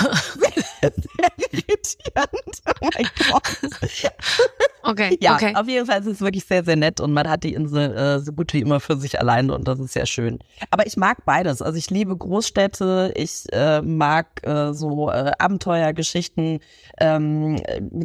[1.50, 2.62] irritierend.
[2.80, 3.42] Oh mein Gott.
[4.86, 5.54] Okay, ja, okay.
[5.54, 8.18] auf jeden Fall ist es wirklich sehr, sehr nett und man hat die Insel äh,
[8.20, 10.40] so gut wie immer für sich alleine und das ist sehr schön.
[10.70, 11.62] Aber ich mag beides.
[11.62, 16.60] Also ich liebe Großstädte, ich äh, mag äh, so äh, Abenteuergeschichten.
[17.00, 17.60] Ähm,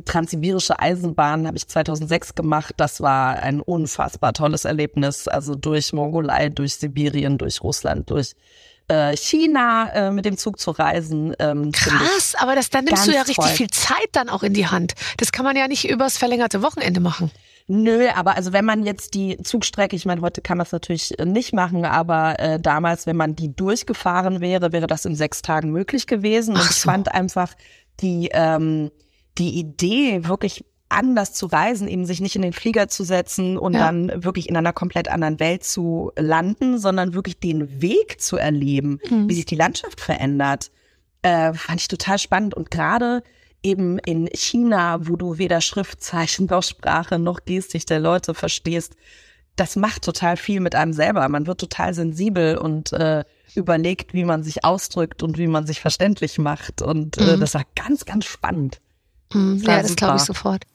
[0.06, 2.76] Transsibirische Eisenbahn habe ich 2006 gemacht.
[2.78, 5.28] Das war ein unfassbar tolles Erlebnis.
[5.28, 8.34] Also durch Mongolei, durch Sibirien, durch Russland, durch
[8.90, 11.36] äh, China äh, mit dem Zug zu reisen.
[11.40, 13.54] Ähm, Krass, aber das, dann nimmst du ja richtig toll.
[13.54, 14.94] viel Zeit dann auch in die Hand.
[15.18, 17.32] Das kann man ja nicht übers verlängerte Wochenende machen.
[17.68, 21.20] Nö, aber also wenn man jetzt die Zugstrecke, ich meine, heute kann man es natürlich
[21.20, 25.44] äh, nicht machen, aber äh, damals, wenn man die durchgefahren wäre, wäre das in sechs
[25.44, 26.56] Tagen möglich gewesen.
[26.56, 26.72] Und so.
[26.72, 27.54] ich fand einfach
[28.02, 28.92] die ähm,
[29.38, 33.74] die Idee wirklich anders zu reisen, eben sich nicht in den Flieger zu setzen und
[33.74, 33.80] ja.
[33.80, 39.00] dann wirklich in einer komplett anderen Welt zu landen, sondern wirklich den Weg zu erleben,
[39.08, 39.30] mhm.
[39.30, 40.72] wie sich die Landschaft verändert,
[41.22, 42.56] äh, fand ich total spannend.
[42.56, 43.24] Und gerade
[43.62, 48.96] eben in China, wo du weder Schriftzeichen noch Sprache noch Gestik der Leute verstehst,
[49.56, 51.28] das macht total viel mit einem selber.
[51.30, 55.80] Man wird total sensibel und äh, überlegt, wie man sich ausdrückt und wie man sich
[55.80, 56.82] verständlich macht.
[56.82, 57.40] Und äh, mhm.
[57.40, 58.80] das war ganz, ganz spannend.
[59.34, 59.62] Mhm.
[59.66, 60.66] Ja, das glaube ich sofort.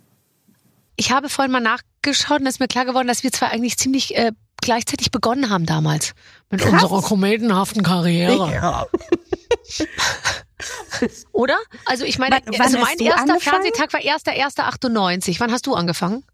[0.97, 3.77] Ich habe vorhin mal nachgeschaut und es ist mir klar geworden, dass wir zwar eigentlich
[3.77, 6.15] ziemlich äh, gleichzeitig begonnen haben damals
[6.51, 6.73] mit Krass.
[6.73, 8.53] unserer kometenhaften Karriere.
[8.53, 8.87] Ja.
[11.33, 11.57] Oder?
[11.85, 13.41] Also ich meine, wann, also mein erster angefangen?
[13.41, 15.41] Fernsehtag war 1.1.98.
[15.41, 16.25] Wann hast du angefangen?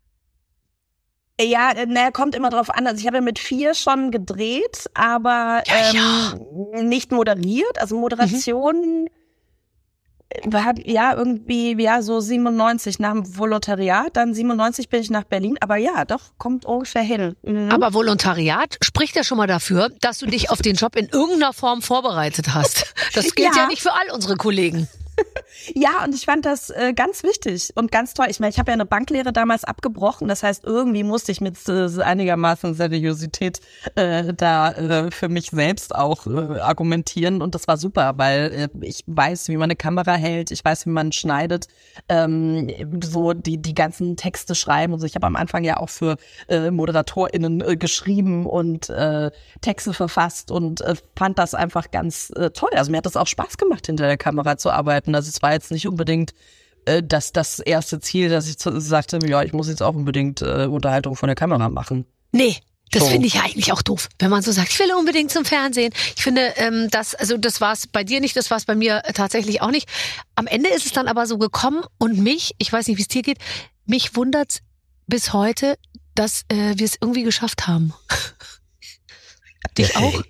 [1.43, 2.87] Ja, naja, kommt immer drauf an.
[2.87, 6.41] Also ich habe ja mit vier schon gedreht, aber ja, ähm,
[6.75, 6.83] ja.
[6.83, 7.81] nicht moderiert.
[7.81, 9.09] Also Moderation mhm
[10.85, 15.77] ja, irgendwie, ja, so 97 nach dem Volontariat, dann 97 bin ich nach Berlin, aber
[15.77, 17.37] ja, doch, kommt ungefähr hin.
[17.43, 17.71] Mhm.
[17.71, 21.53] Aber Volontariat spricht ja schon mal dafür, dass du dich auf den Job in irgendeiner
[21.53, 22.95] Form vorbereitet hast.
[23.15, 24.89] Das gilt ja, ja nicht für all unsere Kollegen.
[25.75, 28.27] Ja, und ich fand das äh, ganz wichtig und ganz toll.
[28.29, 30.29] Ich meine, ich habe ja eine Banklehre damals abgebrochen.
[30.29, 33.61] Das heißt, irgendwie musste ich mit äh, einigermaßen Seriosität
[33.95, 37.43] äh, da äh, für mich selbst auch äh, argumentieren.
[37.43, 40.87] Und das war super, weil äh, ich weiß, wie man eine Kamera hält, ich weiß,
[40.87, 41.69] wie man schneidet,
[42.09, 42.71] ähm,
[43.03, 44.93] so die, die ganzen Texte schreiben.
[44.93, 45.07] Und so.
[45.07, 46.17] Ich habe am Anfang ja auch für
[46.49, 52.51] äh, ModeratorInnen äh, geschrieben und äh, Texte verfasst und äh, fand das einfach ganz äh,
[52.51, 52.71] toll.
[52.75, 55.15] Also mir hat das auch Spaß gemacht, hinter der Kamera zu arbeiten.
[55.15, 56.33] Also war jetzt nicht unbedingt
[56.85, 60.67] äh, das, das erste Ziel, dass ich sagte, ja, ich muss jetzt auch unbedingt äh,
[60.67, 62.07] Unterhaltung von der Kamera machen.
[62.33, 62.57] Nee,
[62.93, 65.45] das finde ich ja eigentlich auch doof, wenn man so sagt, ich will unbedingt zum
[65.45, 65.93] Fernsehen.
[66.17, 68.75] Ich finde, ähm, das, also das war es bei dir nicht, das war es bei
[68.75, 69.89] mir äh, tatsächlich auch nicht.
[70.35, 73.09] Am Ende ist es dann aber so gekommen und mich, ich weiß nicht, wie es
[73.09, 73.39] dir geht,
[73.87, 74.63] mich wundert's
[75.07, 75.79] bis heute,
[76.17, 77.95] dass äh, wir es irgendwie geschafft haben.
[79.79, 80.23] Dich auch?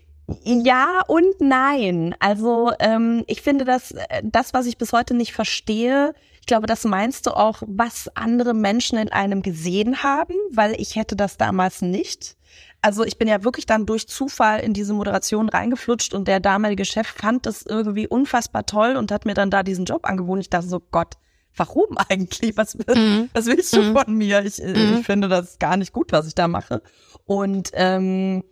[0.44, 2.14] Ja und nein.
[2.18, 6.66] Also ähm, ich finde, dass äh, das, was ich bis heute nicht verstehe, ich glaube,
[6.66, 11.36] das meinst du auch, was andere Menschen in einem gesehen haben, weil ich hätte das
[11.36, 12.36] damals nicht.
[12.82, 16.86] Also ich bin ja wirklich dann durch Zufall in diese Moderation reingeflutscht und der damalige
[16.86, 20.40] Chef fand das irgendwie unfassbar toll und hat mir dann da diesen Job angeboten.
[20.40, 21.14] Ich dachte so, Gott,
[21.56, 22.56] warum eigentlich?
[22.56, 23.28] Was, mhm.
[23.34, 23.96] was willst du mhm.
[23.96, 24.44] von mir?
[24.44, 24.98] Ich, äh, mhm.
[24.98, 26.82] ich finde das gar nicht gut, was ich da mache.
[27.26, 28.44] Und ähm,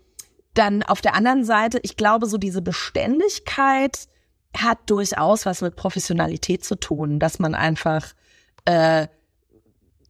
[0.59, 4.09] dann auf der anderen Seite, ich glaube, so diese Beständigkeit
[4.57, 8.15] hat durchaus was mit Professionalität zu tun, dass man einfach
[8.65, 9.07] äh,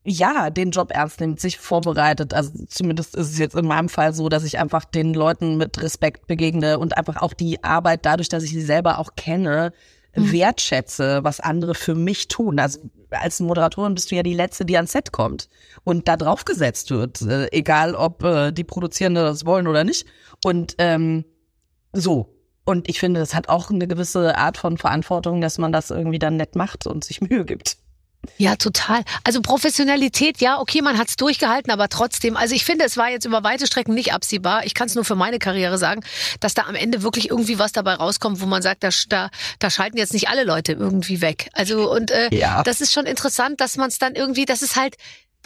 [0.05, 2.33] ja den Job ernst nimmt, sich vorbereitet.
[2.33, 5.83] Also zumindest ist es jetzt in meinem Fall so, dass ich einfach den Leuten mit
[5.83, 9.73] Respekt begegne und einfach auch die Arbeit dadurch, dass ich sie selber auch kenne,
[10.21, 10.33] mhm.
[10.33, 12.59] wertschätze, was andere für mich tun.
[12.59, 15.49] Also als Moderatorin bist du ja die Letzte, die ans Set kommt
[15.85, 20.07] und da draufgesetzt wird, äh, egal ob äh, die Produzierende das wollen oder nicht.
[20.45, 21.25] Und ähm,
[21.93, 22.35] so.
[22.65, 26.19] Und ich finde, das hat auch eine gewisse Art von Verantwortung, dass man das irgendwie
[26.19, 27.79] dann nett macht und sich Mühe gibt.
[28.37, 29.03] Ja, total.
[29.25, 33.25] Also Professionalität, ja, okay, man hat's durchgehalten, aber trotzdem, also ich finde, es war jetzt
[33.25, 34.65] über weite Strecken nicht absehbar.
[34.65, 36.03] Ich kann es nur für meine Karriere sagen,
[36.41, 39.71] dass da am Ende wirklich irgendwie was dabei rauskommt, wo man sagt, da, da, da
[39.71, 41.49] schalten jetzt nicht alle Leute irgendwie weg.
[41.53, 42.63] Also und äh, ja.
[42.65, 44.97] das ist schon interessant, dass man es dann irgendwie, das ist halt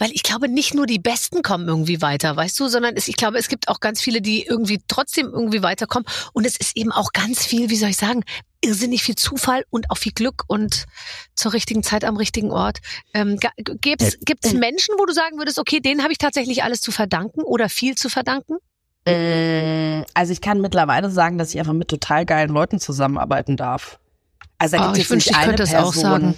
[0.03, 3.15] weil ich glaube, nicht nur die Besten kommen irgendwie weiter, weißt du, sondern es, ich
[3.15, 6.05] glaube, es gibt auch ganz viele, die irgendwie trotzdem irgendwie weiterkommen.
[6.33, 8.25] Und es ist eben auch ganz viel, wie soll ich sagen,
[8.59, 10.87] irrsinnig viel Zufall und auch viel Glück und
[11.35, 12.79] zur richtigen Zeit am richtigen Ort.
[13.13, 13.39] Ähm,
[13.79, 17.41] gibt's, gibt's Menschen, wo du sagen würdest, okay, denen habe ich tatsächlich alles zu verdanken
[17.41, 18.57] oder viel zu verdanken?
[19.07, 23.99] Äh, also ich kann mittlerweile sagen, dass ich einfach mit total geilen Leuten zusammenarbeiten darf.
[24.57, 26.35] Also da oh, gibt es nicht eine Person.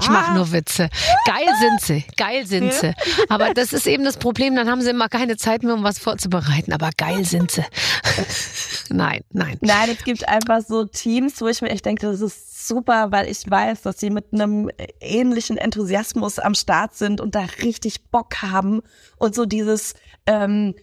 [0.00, 0.88] Ich mache nur Witze.
[1.26, 2.94] Geil sind sie, geil sind sie.
[3.28, 5.98] Aber das ist eben das Problem, dann haben sie immer keine Zeit mehr, um was
[5.98, 6.72] vorzubereiten.
[6.72, 7.64] Aber geil sind sie.
[8.90, 9.56] Nein, nein.
[9.62, 13.26] Nein, es gibt einfach so Teams, wo ich mir echt denke, das ist super, weil
[13.26, 18.42] ich weiß, dass sie mit einem ähnlichen Enthusiasmus am Start sind und da richtig Bock
[18.42, 18.82] haben
[19.16, 19.94] und so dieses
[20.26, 20.74] ähm,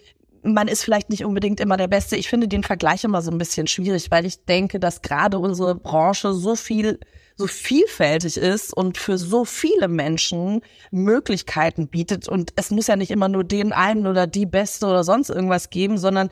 [0.41, 2.15] man ist vielleicht nicht unbedingt immer der Beste.
[2.15, 5.75] Ich finde den Vergleich immer so ein bisschen schwierig, weil ich denke, dass gerade unsere
[5.75, 6.99] Branche so viel
[7.39, 12.27] so vielfältig ist und für so viele Menschen Möglichkeiten bietet.
[12.27, 15.69] Und es muss ja nicht immer nur den einen oder die Beste oder sonst irgendwas
[15.69, 16.29] geben, sondern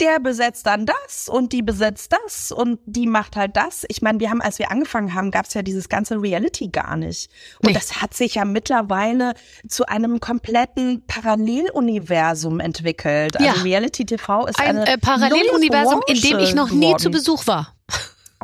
[0.00, 3.84] der besetzt dann das und die besetzt das und die macht halt das.
[3.88, 6.96] Ich meine, wir haben, als wir angefangen haben, gab es ja dieses ganze Reality gar
[6.96, 7.30] nicht.
[7.60, 7.74] Und nee.
[7.74, 9.34] das hat sich ja mittlerweile
[9.68, 13.38] zu einem kompletten Paralleluniversum entwickelt.
[13.38, 17.73] Also Reality TV ist ein äh, Paralleluniversum, in dem ich noch nie zu Besuch war.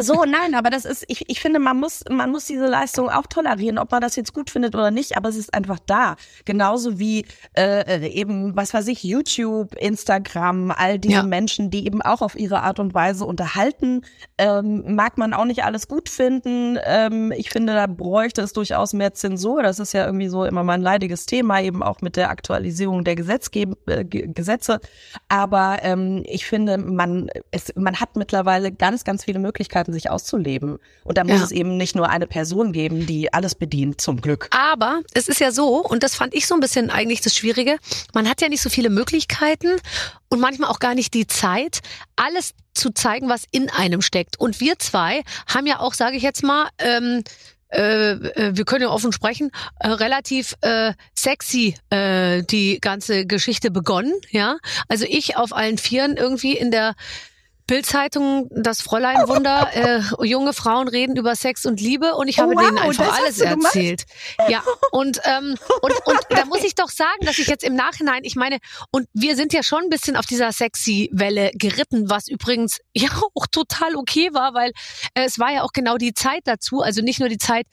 [0.01, 3.27] So, nein, aber das ist, ich, ich finde, man muss, man muss diese Leistung auch
[3.27, 6.17] tolerieren, ob man das jetzt gut findet oder nicht, aber es ist einfach da.
[6.45, 11.23] Genauso wie äh, eben, was weiß ich, YouTube, Instagram, all diese ja.
[11.23, 14.03] Menschen, die eben auch auf ihre Art und Weise unterhalten,
[14.39, 16.79] ähm, mag man auch nicht alles gut finden.
[16.85, 19.63] Ähm, ich finde, da bräuchte es durchaus mehr Zensur.
[19.63, 23.17] Das ist ja irgendwie so immer mein leidiges Thema, eben auch mit der Aktualisierung der
[23.17, 24.81] Gesetzgeb äh, Gesetze.
[25.29, 30.11] Aber ähm, ich finde, man, es, man hat mittlerweile ganz, ganz viele Möglichkeiten, Möglichkeiten, sich
[30.11, 30.79] auszuleben.
[31.05, 31.44] Und da muss ja.
[31.44, 34.48] es eben nicht nur eine Person geben, die alles bedient, zum Glück.
[34.50, 37.76] Aber es ist ja so, und das fand ich so ein bisschen eigentlich das Schwierige,
[38.14, 39.81] man hat ja nicht so viele Möglichkeiten
[40.29, 41.81] und manchmal auch gar nicht die Zeit,
[42.16, 44.38] alles zu zeigen, was in einem steckt.
[44.38, 47.22] Und wir zwei haben ja auch, sage ich jetzt mal, ähm,
[47.72, 53.70] äh, äh, wir können ja offen sprechen, äh, relativ äh, sexy äh, die ganze Geschichte
[53.70, 54.57] begonnen, ja.
[54.88, 56.94] Also ich auf allen Vieren irgendwie in der
[57.71, 62.53] Bildzeitung, das Fräulein Wunder, äh, junge Frauen reden über Sex und Liebe und ich habe
[62.53, 64.07] oh, wow, denen einfach alles erzählt.
[64.49, 68.25] Ja, und, ähm, und, und da muss ich doch sagen, dass ich jetzt im Nachhinein,
[68.25, 68.59] ich meine,
[68.91, 73.09] und wir sind ja schon ein bisschen auf dieser sexy Welle geritten, was übrigens ja
[73.37, 74.73] auch total okay war, weil
[75.15, 77.67] äh, es war ja auch genau die Zeit dazu, also nicht nur die Zeit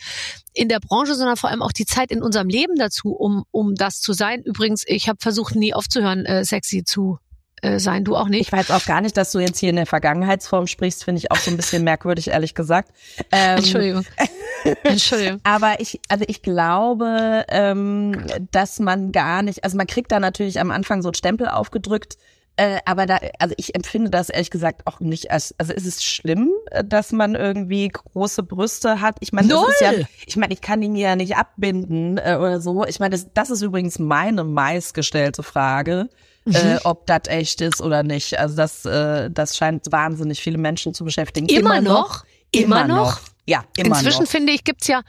[0.53, 3.73] in der Branche, sondern vor allem auch die Zeit in unserem Leben dazu, um, um
[3.73, 4.43] das zu sein.
[4.43, 7.17] Übrigens, ich habe versucht, nie aufzuhören, äh, sexy zu
[7.61, 8.41] äh, sein, du auch nicht.
[8.41, 11.31] Ich weiß auch gar nicht, dass du jetzt hier in der Vergangenheitsform sprichst, finde ich
[11.31, 12.91] auch so ein bisschen merkwürdig, ehrlich gesagt.
[13.31, 14.05] Ähm, Entschuldigung.
[14.83, 15.39] Entschuldigung.
[15.43, 20.59] Aber ich, also ich glaube, ähm, dass man gar nicht, also man kriegt da natürlich
[20.59, 22.17] am Anfang so einen Stempel aufgedrückt,
[22.57, 26.03] äh, aber da, also ich empfinde das ehrlich gesagt auch nicht als, also ist es
[26.03, 26.51] schlimm,
[26.85, 29.17] dass man irgendwie große Brüste hat?
[29.19, 29.91] Ich meine, das ist ja,
[30.25, 32.85] ich meine, ich kann die mir ja nicht abbinden äh, oder so.
[32.85, 36.09] Ich meine, das, das ist übrigens meine meistgestellte Frage
[36.53, 36.79] äh, mhm.
[36.83, 38.39] ob das echt ist oder nicht.
[38.39, 41.47] Also das, äh, das scheint wahnsinnig viele Menschen zu beschäftigen.
[41.47, 42.23] Immer, immer noch?
[42.51, 43.19] Immer, immer noch?
[43.45, 44.29] Ja, immer Inzwischen noch.
[44.29, 45.01] finde ich, gibt's ja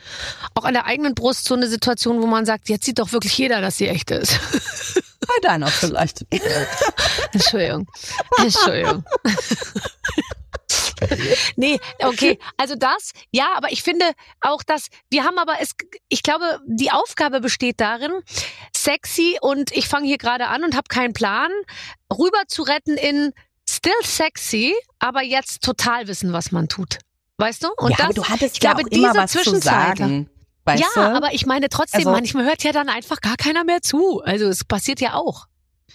[0.55, 3.37] auch an der eigenen Brust so eine Situation, wo man sagt, jetzt sieht doch wirklich
[3.37, 4.39] jeder, dass sie echt ist.
[5.27, 6.25] Bei deiner vielleicht.
[7.33, 7.87] Entschuldigung.
[8.39, 9.05] Entschuldigung.
[11.57, 12.39] nee, okay.
[12.57, 14.05] Also das, ja, aber ich finde
[14.41, 15.73] auch, dass wir haben aber es,
[16.09, 18.13] ich glaube, die Aufgabe besteht darin,
[18.77, 21.51] sexy und ich fange hier gerade an und habe keinen Plan,
[22.13, 23.33] rüber zu retten in
[23.69, 26.99] still sexy, aber jetzt total wissen, was man tut.
[27.37, 27.69] Weißt du?
[27.77, 29.99] Und ja, das, du hattest ich ja glaube, diese was Zwischenzeit.
[30.01, 31.01] ja, du?
[31.01, 34.21] aber ich meine trotzdem, also, manchmal hört ja dann einfach gar keiner mehr zu.
[34.23, 35.47] Also es passiert ja auch.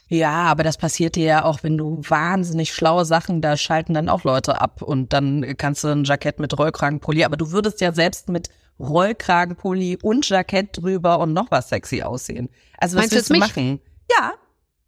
[0.08, 4.10] Ja, aber das passiert dir ja auch, wenn du wahnsinnig schlaue Sachen, da schalten dann
[4.10, 7.94] auch Leute ab und dann kannst du ein Jackett mit Rollkragenpulli, aber du würdest ja
[7.94, 12.50] selbst mit Rollkragenpulli und Jackett drüber und noch was sexy aussehen.
[12.78, 13.80] Also was Meinst willst du machen?
[14.12, 14.34] Ja,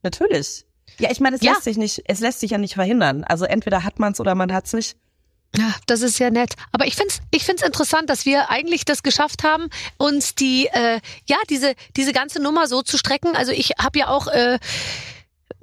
[0.04, 0.66] natürlich.
[1.00, 1.52] Ja, ich meine, es ja.
[1.52, 3.24] lässt sich nicht, es lässt sich ja nicht verhindern.
[3.24, 4.98] Also entweder hat man es oder man hat es nicht.
[5.58, 6.56] Ja, das ist ja nett.
[6.72, 11.00] Aber ich find's, ich find's interessant, dass wir eigentlich das geschafft haben, uns die, äh,
[11.26, 13.36] ja, diese, diese ganze Nummer so zu strecken.
[13.36, 14.60] Also ich habe ja auch äh,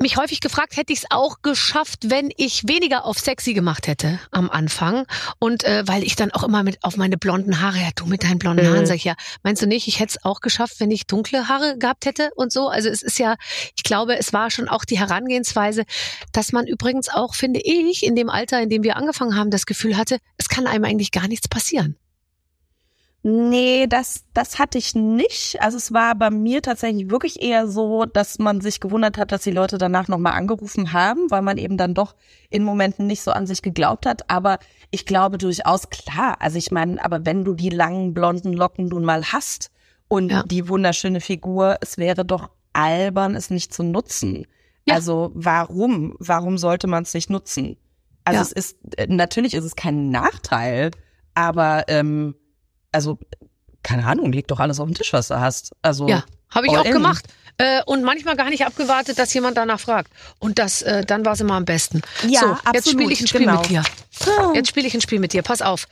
[0.03, 4.19] mich häufig gefragt, hätte ich es auch geschafft, wenn ich weniger auf sexy gemacht hätte
[4.31, 5.07] am Anfang.
[5.39, 8.25] Und äh, weil ich dann auch immer mit auf meine blonden Haare, ja, du mit
[8.25, 8.87] deinen blonden Haaren, mhm.
[8.87, 11.79] sag ich ja, meinst du nicht, ich hätte es auch geschafft, wenn ich dunkle Haare
[11.79, 12.69] gehabt hätte und so?
[12.69, 13.37] Also es ist ja,
[13.77, 15.85] ich glaube, es war schon auch die Herangehensweise,
[16.33, 19.67] dass man übrigens auch, finde ich, in dem Alter, in dem wir angefangen haben, das
[19.67, 21.97] Gefühl hatte, es kann einem eigentlich gar nichts passieren.
[23.25, 25.63] Nee, das, das hatte ich nicht.
[25.63, 29.43] Also es war bei mir tatsächlich wirklich eher so, dass man sich gewundert hat, dass
[29.43, 32.17] die Leute danach nochmal angerufen haben, weil man eben dann doch
[32.51, 34.29] in Momenten nicht so an sich geglaubt hat.
[34.29, 34.59] Aber
[34.91, 36.37] ich glaube durchaus klar.
[36.41, 39.71] Also ich meine, aber wenn du die langen blonden Locken nun mal hast
[40.09, 40.43] und ja.
[40.43, 44.49] die wunderschöne Figur, es wäre doch albern, es nicht zu nutzen.
[44.85, 44.97] Ja.
[44.97, 46.17] Also warum?
[46.19, 47.77] Warum sollte man es nicht nutzen?
[48.25, 48.43] Also ja.
[48.43, 50.91] es ist, natürlich ist es kein Nachteil,
[51.35, 52.35] aber ähm,
[52.93, 53.19] also,
[53.83, 55.73] keine Ahnung, leg doch alles auf den Tisch, was du hast.
[55.83, 56.93] Also, Ja, habe ich auch in.
[56.93, 57.27] gemacht.
[57.59, 60.11] Äh, und manchmal gar nicht abgewartet, dass jemand danach fragt.
[60.39, 62.01] Und das, äh, dann war es immer am besten.
[62.27, 63.61] Ja, so, jetzt absolut, spiele ich ein Spiel genau.
[63.61, 63.83] mit dir.
[64.55, 65.43] Jetzt spiele ich ein Spiel mit dir.
[65.43, 65.87] Pass auf.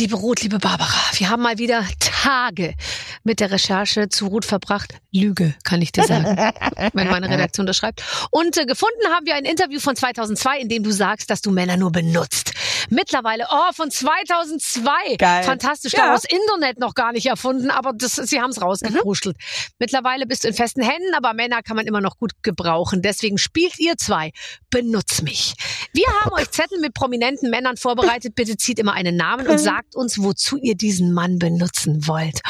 [0.00, 2.74] Liebe Ruth, liebe Barbara, wir haben mal wieder Tage
[3.22, 4.94] mit der Recherche zu Ruth verbracht.
[5.12, 6.24] Lüge, kann ich dir sagen,
[6.94, 8.02] wenn meine Redaktion das schreibt.
[8.32, 11.52] Und äh, gefunden haben wir ein Interview von 2002, in dem du sagst, dass du
[11.52, 12.54] Männer nur benutzt.
[12.90, 15.14] Mittlerweile, oh, von 2002.
[15.16, 15.44] Geil.
[15.44, 16.00] Fantastisch, Ja.
[16.00, 19.36] da war das Internet noch gar nicht erfunden, aber das, sie haben es rausgekruschelt.
[19.78, 23.00] Mittlerweile bist du in festen Händen, aber Männer kann man immer noch gut gebrauchen.
[23.00, 24.32] Deswegen spielt ihr zwei.
[24.70, 25.54] Benutz mich.
[25.92, 28.34] Wir haben euch Zettel mit prominenten Männern vorbereitet.
[28.34, 32.40] Bitte zieht immer einen Namen und sagt uns, wozu ihr diesen Mann benutzen wollt.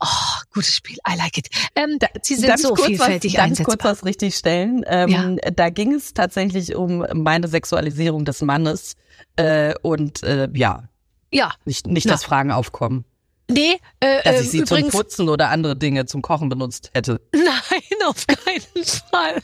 [0.00, 0.06] Oh,
[0.52, 0.96] gutes Spiel.
[1.08, 1.48] I like it.
[1.76, 3.92] Ähm, sie sind Darf so kurz vielfältig was, darf ich kurz einsetzbar.
[3.92, 4.84] was richtig stellen?
[4.86, 8.94] Ähm, Da ging es tatsächlich um meine Sexualisierung des Mannes
[9.36, 10.84] äh, und äh, ja,
[11.32, 12.12] Ja, nicht, nicht Na.
[12.12, 13.04] dass Fragen aufkommen,
[13.48, 16.90] nee, äh, dass äh, ich sie übrigens, zum Putzen oder andere Dinge zum Kochen benutzt
[16.94, 17.20] hätte.
[17.32, 19.42] Nein, auf keinen Fall.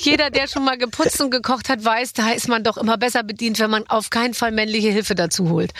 [0.00, 3.22] Jeder, der schon mal geputzt und gekocht hat, weiß, da ist man doch immer besser
[3.22, 5.72] bedient, wenn man auf keinen Fall männliche Hilfe dazu holt.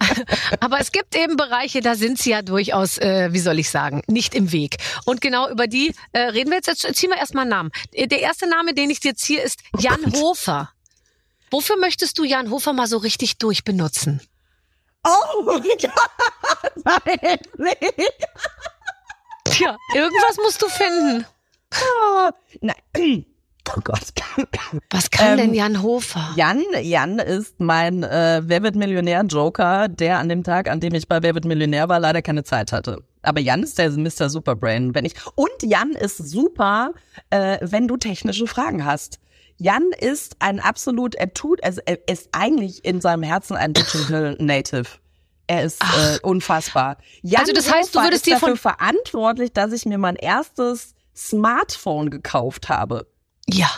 [0.60, 4.02] Aber es gibt eben Bereiche, da sind sie ja durchaus, äh, wie soll ich sagen,
[4.06, 4.76] nicht im Weg.
[5.04, 6.66] Und genau über die äh, reden wir jetzt.
[6.66, 7.70] Jetzt ziehen wir erstmal einen Namen.
[7.92, 10.70] Äh, Der erste Name, den ich dir ziehe, ist Jan Hofer.
[11.50, 14.20] Wofür möchtest du Jan Hofer mal so richtig durchbenutzen?
[15.04, 15.62] Oh Gott,
[16.84, 17.76] nein, nee.
[19.44, 21.26] Tja, irgendwas musst du finden.
[21.72, 23.26] Ah, Nein.
[23.68, 24.00] Oh Gott.
[24.90, 26.32] Was kann Ähm, denn Jan Hofer?
[26.36, 30.94] Jan, Jan ist mein äh, Wer wird Millionär Joker, der an dem Tag, an dem
[30.94, 33.02] ich bei Wer wird Millionär war, leider keine Zeit hatte.
[33.24, 34.28] Aber Jan ist der Mr.
[34.30, 36.92] Superbrain, wenn ich und Jan ist super,
[37.30, 39.18] äh, wenn du technische Fragen hast.
[39.56, 44.36] Jan ist ein absolut, er tut, also er ist eigentlich in seinem Herzen ein Digital
[44.40, 44.84] Native.
[45.46, 46.96] Er ist äh, unfassbar.
[47.22, 50.94] Jan Also das heißt, du würdest dir von- dafür verantwortlich, dass ich mir mein erstes
[51.14, 53.06] Smartphone gekauft habe.
[53.46, 53.68] Ja.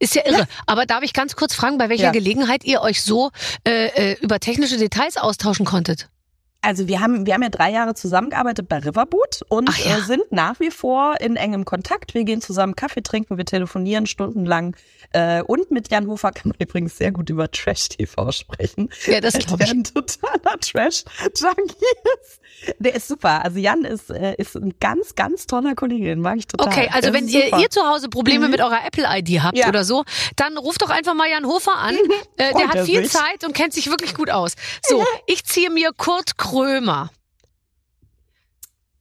[0.00, 0.46] Ist ja irre.
[0.66, 2.10] Aber darf ich ganz kurz fragen, bei welcher Ja.
[2.12, 3.30] Gelegenheit ihr euch so
[3.66, 6.08] äh, äh, über technische Details austauschen konntet?
[6.60, 9.98] Also wir haben, wir haben ja drei Jahre zusammengearbeitet bei Riverboot und ja.
[9.98, 12.14] äh, sind nach wie vor in engem Kontakt.
[12.14, 14.74] Wir gehen zusammen Kaffee trinken, wir telefonieren stundenlang.
[15.12, 18.90] Äh, und mit Jan Hofer kann man übrigens sehr gut über Trash-TV sprechen.
[19.06, 21.86] Ja, das Weil glaub der ein totaler Trash-Junkie.
[22.80, 23.44] Der ist super.
[23.44, 26.66] Also Jan ist, äh, ist ein ganz, ganz toller Kollege, den mag ich total.
[26.66, 28.50] Okay, also wenn ihr, ihr zu Hause Probleme Mhm.
[28.50, 29.68] mit eurer Apple-ID habt Ja.
[29.68, 31.94] oder so, dann ruft doch einfach mal Jan Hofer an.
[32.36, 33.12] Äh, der hat viel sich.
[33.12, 34.54] Zeit und kennt sich wirklich gut aus.
[34.86, 37.10] So, ich ziehe mir Kurt Krömer.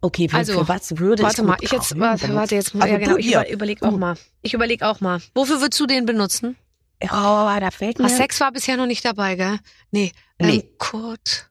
[0.02, 2.84] Okay, für, also, für was würde Warte ich mal, ich jetzt, warte, warte jetzt mal.
[2.84, 3.98] Also ja, genau, ich über, überleg auch Du.
[3.98, 4.16] mal.
[4.44, 5.22] Ich überleg auch mal.
[5.34, 6.56] Wofür würdest du den benutzen?
[7.04, 8.06] Oh, da fällt mir...
[8.06, 9.60] Ah, Sex war bisher noch nicht dabei, gell?
[9.92, 10.12] Nee.
[10.40, 10.70] Ähm, Nee.
[10.78, 11.50] Kurt.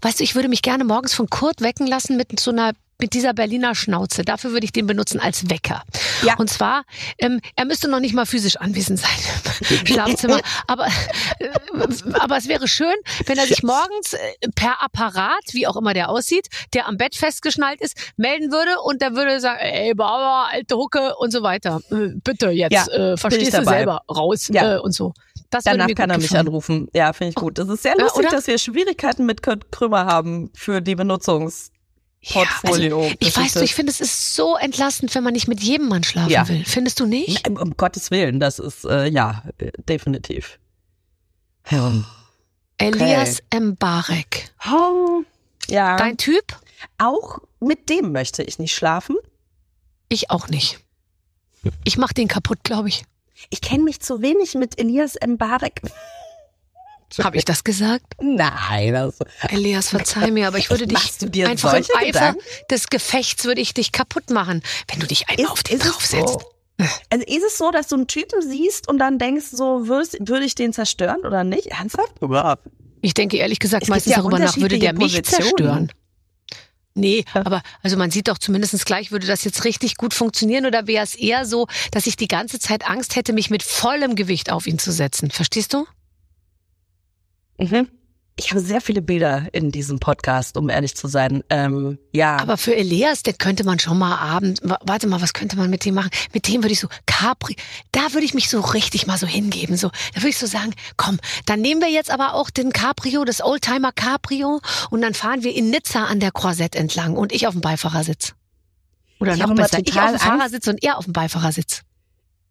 [0.00, 3.12] Weißt du, ich würde mich gerne morgens von Kurt wecken lassen mit so einer mit
[3.14, 4.22] dieser Berliner Schnauze.
[4.22, 5.82] Dafür würde ich den benutzen als Wecker.
[6.24, 6.36] Ja.
[6.38, 6.84] Und zwar,
[7.18, 9.10] ähm, er müsste noch nicht mal physisch anwesend sein
[9.80, 10.40] im Schlafzimmer.
[10.68, 10.86] Aber,
[11.40, 11.48] äh,
[12.20, 12.94] aber es wäre schön,
[13.26, 14.18] wenn er sich morgens äh,
[14.54, 19.02] per Apparat, wie auch immer der aussieht, der am Bett festgeschnallt ist, melden würde und
[19.02, 21.80] der würde sagen, ey Barbara, alte Hucke und so weiter.
[21.90, 24.76] Äh, bitte jetzt, Ja, äh, verstehst du selber raus Ja.
[24.76, 25.12] äh, und so.
[25.50, 26.46] Das Danach kann er mich gefallen.
[26.46, 26.88] anrufen.
[26.94, 27.58] Ja, finde ich gut.
[27.58, 28.30] Das ist sehr Ja, lustig, oder?
[28.36, 30.96] dass wir Schwierigkeiten mit Kurt Krümmer haben für die
[32.22, 33.02] Benutzungsportfolio.
[33.02, 35.60] Ja, also, ich weiß, du, ich finde, es ist so entlastend, wenn man nicht mit
[35.62, 36.48] jedem Mann schlafen Ja.
[36.48, 36.64] will.
[36.64, 37.44] Findest du nicht?
[37.46, 40.58] Nein, um Gottes Willen, das ist, äh, ja, äh, definitiv.
[41.70, 41.92] Ja.
[42.78, 44.52] Elias Mbarek.
[44.70, 45.22] Oh,
[45.68, 45.96] ja.
[45.96, 46.44] Dein Typ?
[46.98, 49.16] auch mit dem möchte ich nicht schlafen.
[50.08, 50.80] Ich auch nicht.
[51.84, 53.04] Ich mach den kaputt, glaube ich.
[53.50, 55.80] Ich kenne mich zu wenig mit Elias Mbarek.
[57.18, 58.04] Habe ich das gesagt?
[58.20, 62.06] Nein, das Elias, verzeih mir, aber ich würde dich Machst du dir einfach im Eifer
[62.06, 62.40] Gedanken?
[62.70, 66.28] des Gefechts würde ich dich kaputt machen, wenn du dich einmal auf den draufsetzt.
[66.28, 66.52] So?
[67.10, 70.54] Also ist es so, dass du einen Typen siehst und dann denkst, so würde ich
[70.54, 71.66] den zerstören oder nicht?
[71.66, 72.20] Ernsthaft?
[72.20, 72.66] Überhaupt.
[73.02, 75.92] Ich denke ehrlich gesagt Es meistens ja darüber nach, würde der mich zerstören.
[76.94, 77.46] Nee, Ja.
[77.46, 81.02] aber also man sieht doch zumindest gleich, würde das jetzt richtig gut funktionieren oder wäre
[81.02, 84.66] es eher so, dass ich die ganze Zeit Angst hätte, mich mit vollem Gewicht auf
[84.66, 85.30] ihn zu setzen.
[85.30, 85.86] Verstehst du?
[87.62, 87.88] Mhm.
[88.36, 91.44] Ich habe sehr viele Bilder in diesem Podcast, um ehrlich zu sein.
[91.50, 92.38] Ähm, ja.
[92.38, 95.68] Aber für Elias, den könnte man schon mal abend, wa- warte mal, was könnte man
[95.68, 96.08] mit dem machen?
[96.32, 97.56] Mit dem würde ich so, Capri,
[97.92, 99.76] da würde ich mich so richtig mal so hingeben.
[99.76, 103.26] So, da würde ich so sagen, komm, dann nehmen wir jetzt aber auch den Cabrio,
[103.26, 107.46] das Oldtimer Cabrio und dann fahren wir in Nizza an der Croisette entlang und ich
[107.46, 108.32] auf dem Beifahrersitz.
[109.20, 111.82] Oder Ich noch besser, ich auf dem Fahrersitz und er auf dem Beifahrersitz.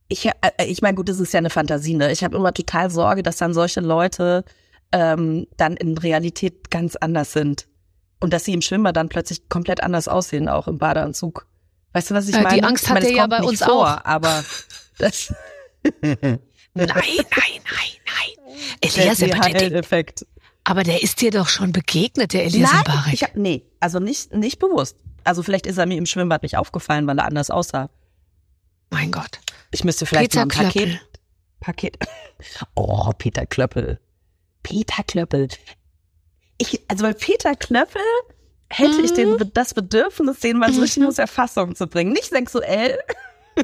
[0.09, 0.31] ich, äh,
[0.67, 2.11] ich meine, gut, das ist ja eine Fantasie, ne?
[2.11, 4.45] Ich habe immer total Sorge, dass dann solche Leute
[4.91, 7.67] ähm, dann in Realität ganz anders sind.
[8.19, 11.47] Und dass sie im Schwimmbad dann plötzlich komplett anders aussehen, auch im Badeanzug.
[11.93, 12.67] Weißt du, was ich Äh, die meine?
[12.67, 14.05] Angst ich meine, hat es er ja bei uns vor, auch.
[14.05, 14.43] Aber
[14.97, 15.33] das
[16.73, 17.61] Nein, nein, nein,
[18.05, 18.61] nein.
[18.81, 20.25] Elias, der aber der, der, DHL-Effekt.
[20.63, 24.33] aber der ist dir doch schon begegnet, der Elias Nein, ich hab, nee, also nicht,
[24.33, 24.95] nicht bewusst.
[25.23, 27.89] Also vielleicht ist er mir im Schwimmbad nicht aufgefallen, weil er anders aussah.
[28.89, 29.39] Mein Gott.
[29.71, 30.99] Ich müsste vielleicht Peter mal ein Klöppel.
[31.59, 31.97] Paket, Paket.
[32.75, 33.99] Oh, Peter Klöppel.
[34.63, 35.47] Peter Klöppel.
[36.57, 38.01] Ich, also bei Peter Klöppel
[38.69, 42.13] hätte ich den, das Bedürfnis, den mal so richtig aus der Fassung zu bringen.
[42.13, 42.97] Nicht sexuell,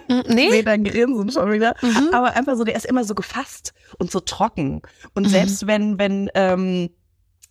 [0.09, 0.63] Mm, nee, Nee?
[0.63, 2.09] dein Grinsen schon wieder, Mhm.
[2.11, 4.81] aber einfach so, der ist immer so gefasst und so trocken.
[5.15, 6.89] Und selbst wenn, wenn, ähm,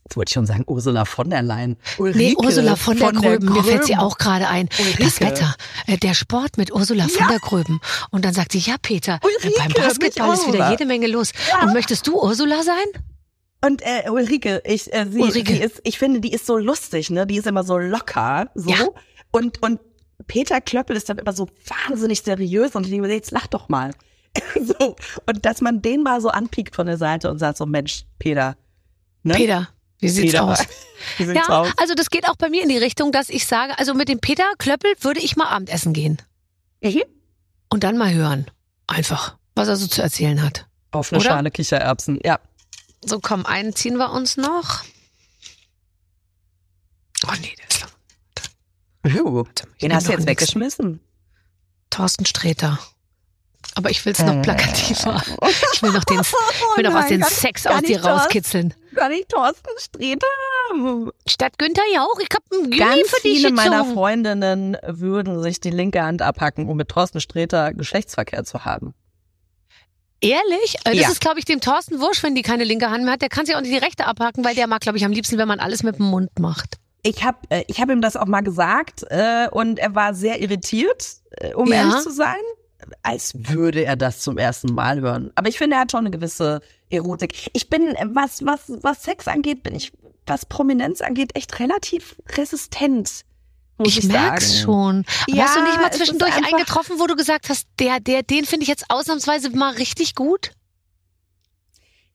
[0.04, 1.78] jetzt wollte ich schon sagen, Ursula von der Leyen.
[1.98, 4.68] Nee, Ulrike Ursula von der Gröben, mir fällt sie auch gerade ein.
[4.78, 5.02] Ulrike.
[5.04, 5.54] Das Wetter,
[5.86, 7.80] äh, der Sport mit Ursula von der Gröben.
[8.10, 11.32] Und dann sagt sie, ja Peter, äh, Ulrike, beim Basketball ist wieder jede Menge los.
[11.62, 13.02] Und möchtest du Ursula sein?
[13.66, 15.52] Und äh, Ulrike, ich, äh, sie, Ulrike.
[15.52, 17.26] sie ist, ich finde, die ist so lustig, ne?
[17.26, 18.70] Die ist immer so locker, so.
[18.70, 18.76] Ja.
[19.32, 19.80] Und und
[20.28, 23.68] Peter Klöppel ist dann immer so wahnsinnig seriös und ich denke mir, jetzt lach doch
[23.68, 23.90] mal.
[24.54, 24.94] so
[25.26, 28.56] und dass man den mal so anpiekt von der Seite und sagt so, Mensch, Peter,
[29.24, 29.34] ne?
[29.34, 30.58] Peter, wie sieht's Peter, aus?
[31.18, 31.68] Wie sieht's Ja, aus?
[31.78, 34.20] also das geht auch bei mir in die Richtung, dass ich sage, also mit dem
[34.20, 36.18] Peter Klöppel würde ich mal Abendessen gehen.
[36.82, 37.02] Mhm.
[37.68, 38.46] Und dann mal hören.
[38.86, 40.66] Einfach, was er so zu erzählen hat.
[40.92, 41.30] Auf eine Oder?
[41.30, 42.38] Schale Kichererbsen, ja.
[43.08, 44.82] So, komm, einen ziehen wir uns noch.
[47.26, 49.24] Oh nee, der ist lang.
[49.24, 49.44] Uh,
[49.74, 51.00] ich den hast du jetzt weggeschmissen.
[51.90, 52.78] Thorsten Sträter.
[53.76, 54.42] Aber ich will es noch Äh.
[54.42, 55.22] plakativer.
[55.74, 58.72] Ich will noch den, ich will noch was den Sex aus dir rauskitzeln.
[58.94, 60.26] Gar nicht Thorsten Sträter.
[61.26, 63.84] Statt Günther Jauch, ich hab einen Gymi Ganz für dich viele meiner.
[63.84, 68.94] Freundinnen würden sich die linke Hand abhacken, um mit Thorsten Sträter Geschlechtsverkehr zu haben.
[70.20, 70.76] Ehrlich?
[70.84, 71.08] Äh, Das Ja.
[71.10, 73.22] ist, glaube ich, dem Thorsten Wurscht, wenn die keine linke Hand mehr hat.
[73.22, 75.38] Der kann sich auch nicht die rechte abhaken, weil der mag, glaube ich, am liebsten,
[75.38, 76.78] wenn man alles mit dem Mund macht.
[77.02, 80.40] Ich habe äh, ich hab ihm das auch mal gesagt äh, und er war sehr
[80.40, 81.78] irritiert, äh, um Ja.
[81.82, 82.34] ehrlich zu sein,
[83.02, 85.30] als würde er das zum ersten Mal hören.
[85.34, 86.60] Aber ich finde, er hat schon eine gewisse
[86.90, 87.48] Erotik.
[87.52, 89.92] Ich bin, was, was, was Sex angeht, bin ich,
[90.26, 93.22] was Prominenz angeht, echt relativ resistent.
[93.84, 94.62] Ich, Ich merk's sagen.
[94.64, 95.04] schon.
[95.28, 98.22] Ja, hast du nicht mal zwischendurch einfach- einen getroffen, wo du gesagt hast, der, der,
[98.22, 100.52] den finde ich jetzt ausnahmsweise mal richtig gut?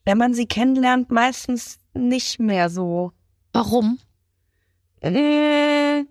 [0.06, 3.12] Wenn man sie kennenlernt, meistens nicht mehr so.
[3.54, 4.00] Warum?
[5.02, 6.04] Äh,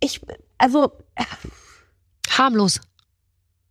[0.00, 0.20] Ich,
[0.58, 0.92] also,
[2.30, 2.80] Harmlos.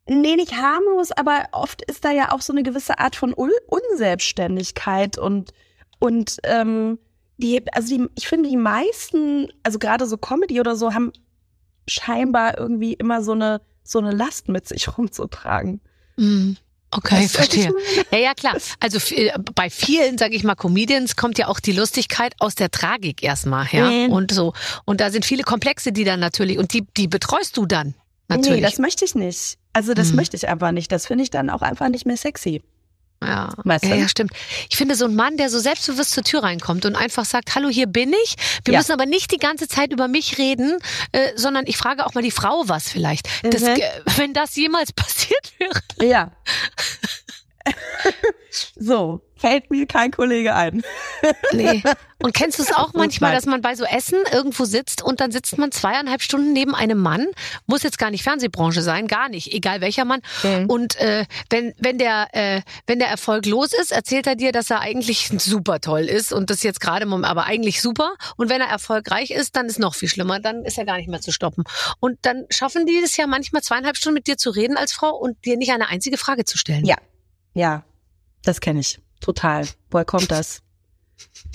[0.08, 3.52] Nee, nicht harmlos, aber oft ist da ja auch so eine gewisse Art von Un
[3.68, 5.54] Unselbstständigkeit und
[6.00, 7.00] und ähm,
[7.38, 11.12] die, also die, ich finde die meisten, also gerade so Comedy oder so, haben
[11.88, 15.82] scheinbar irgendwie immer so eine so eine Last mit sich rumzutragen.
[16.18, 16.54] Mm,
[16.94, 17.74] Okay, ich verstehe.
[18.12, 18.58] Ja, ja, klar.
[18.82, 22.70] Also viel- bei vielen, sage ich mal, Comedians kommt ja auch die Lustigkeit aus der
[22.70, 23.86] Tragik erstmal her.
[23.86, 24.12] Mhm.
[24.12, 24.54] Und so.
[24.84, 27.94] Und da sind viele Komplexe, die dann natürlich, und die, die betreust du dann.
[28.28, 28.60] Natürlich.
[28.60, 29.58] Nee, das möchte ich nicht.
[29.72, 30.18] Also das Hm.
[30.18, 30.92] möchte ich einfach nicht.
[30.92, 32.62] Das finde ich dann auch einfach nicht mehr sexy.
[33.24, 33.90] Ja, Weißt du?
[33.96, 34.32] ja, stimmt.
[34.70, 37.70] Ich finde so ein Mann, der so selbstbewusst zur Tür reinkommt und einfach sagt, hallo,
[37.70, 38.36] hier bin ich.
[38.66, 38.80] Wir Ja.
[38.80, 40.80] müssen aber nicht die ganze Zeit über mich reden,
[41.12, 43.28] äh, sondern ich frage auch mal die Frau was vielleicht.
[43.44, 43.68] Das, Mhm.
[43.68, 43.82] äh,
[44.18, 45.82] wenn das jemals passiert wäre.
[46.10, 46.32] Ja.
[48.76, 50.84] so, fällt mir kein Kollege ein.
[51.54, 51.84] Nee.
[52.24, 55.32] Und kennst du es auch manchmal, dass man bei so Essen irgendwo sitzt und dann
[55.32, 57.28] sitzt man zweieinhalb Stunden neben einem Mann,
[57.66, 60.22] muss jetzt gar nicht Fernsehbranche sein, gar nicht, egal welcher Mann.
[60.44, 60.70] Mhm.
[60.70, 64.70] Und äh, wenn wenn der äh, wenn der Erfolg los ist, erzählt er dir, dass
[64.70, 68.14] er eigentlich super toll ist und das jetzt gerade mal, aber eigentlich super.
[68.38, 71.10] Und wenn er erfolgreich ist, dann ist noch viel schlimmer, dann ist er gar nicht
[71.10, 71.64] mehr zu stoppen.
[72.00, 75.16] Und dann schaffen die es ja manchmal zweieinhalb Stunden mit dir zu reden als Frau
[75.16, 76.86] und dir nicht eine einzige Frage zu stellen.
[76.86, 76.98] Ja.
[77.54, 77.84] Ja,
[78.44, 79.00] das kenne ich.
[79.20, 79.68] Total.
[79.90, 80.62] Woher kommt das?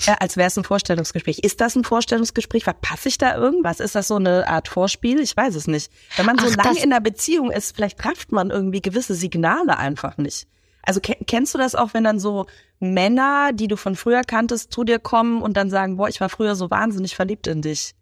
[0.05, 1.39] Ja, als wäre es ein Vorstellungsgespräch.
[1.39, 2.63] Ist das ein Vorstellungsgespräch?
[2.63, 3.81] Verpasse ich da irgendwas?
[3.81, 5.19] Ist das so eine Art Vorspiel?
[5.19, 5.91] Ich weiß es nicht.
[6.15, 9.77] Wenn man so Ach, lange in einer Beziehung ist, vielleicht trifft man irgendwie gewisse Signale
[9.77, 10.47] einfach nicht.
[10.83, 12.45] Also ke- kennst du das auch, wenn dann so
[12.79, 16.29] Männer, die du von früher kanntest, zu dir kommen und dann sagen, boah, ich war
[16.29, 17.93] früher so wahnsinnig verliebt in dich.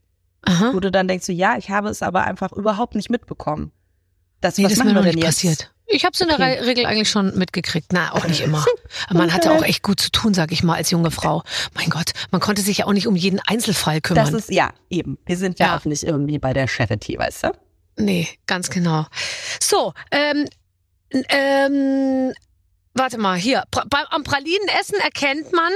[0.43, 0.71] Aha.
[0.73, 3.71] Wo du dann denkst, so, ja, ich habe es aber einfach überhaupt nicht mitbekommen.
[4.41, 5.35] Das, Nee, was das ist machen mir wir noch denn nicht jetzt?
[5.37, 5.74] passiert.
[5.87, 6.59] Ich habe es in der Okay.
[6.59, 7.93] Re Regel eigentlich schon mitgekriegt.
[7.93, 8.63] Na, auch nicht immer.
[9.13, 11.43] Man hatte auch echt gut zu tun, sag ich mal, als junge Frau.
[11.75, 14.25] Mein Gott, man konnte sich ja auch nicht um jeden Einzelfall kümmern.
[14.25, 15.17] Das ist, ja, eben.
[15.25, 15.77] Wir sind ja, Ja.
[15.77, 17.51] auch nicht irgendwie bei der Charity, weißt du?
[17.97, 19.05] nee, ganz genau.
[19.61, 20.45] So, ähm,
[21.29, 22.33] ähm,
[22.93, 23.63] warte mal, hier.
[23.71, 25.71] Bei, am Pralinenessen erkennt man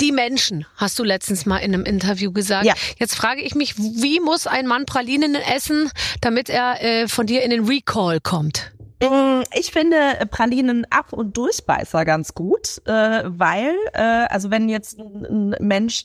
[0.00, 2.64] die Menschen, hast du letztens mal in einem Interview gesagt.
[2.66, 2.74] Ja.
[2.98, 5.90] Jetzt frage ich mich, wie muss ein Mann Pralinen essen,
[6.20, 8.72] damit er äh, von dir in den Recall kommt?
[9.02, 9.96] Mm, Ich finde
[10.30, 16.04] Pralinen ab und Durchbeißer ganz gut, äh, weil, äh, also wenn jetzt ein ein Mensch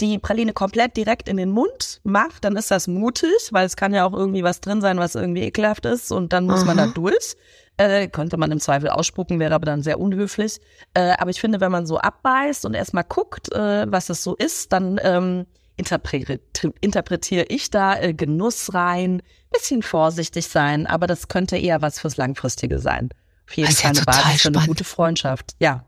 [0.00, 3.94] die Praline komplett direkt in den Mund macht, dann ist das mutig, weil es kann
[3.94, 6.86] ja auch irgendwie was drin sein, was irgendwie ekelhaft ist und dann muss man da
[6.86, 7.36] durch.
[7.76, 10.60] Äh, könnte man im Zweifel ausspucken, wäre aber dann sehr unhöflich.
[10.94, 14.36] Äh, aber ich finde, wenn man so abbeißt und erstmal guckt, äh, was das so
[14.36, 15.46] ist, dann ähm,
[15.76, 16.40] interpretiere
[16.80, 22.16] interpretiere ich da äh, Genuss rein, bisschen vorsichtig sein, aber das könnte eher was fürs
[22.16, 23.10] Langfristige sein.
[23.46, 25.54] Auf jeden ist ja Fall eine Basis für eine gute Freundschaft.
[25.58, 25.84] Ja.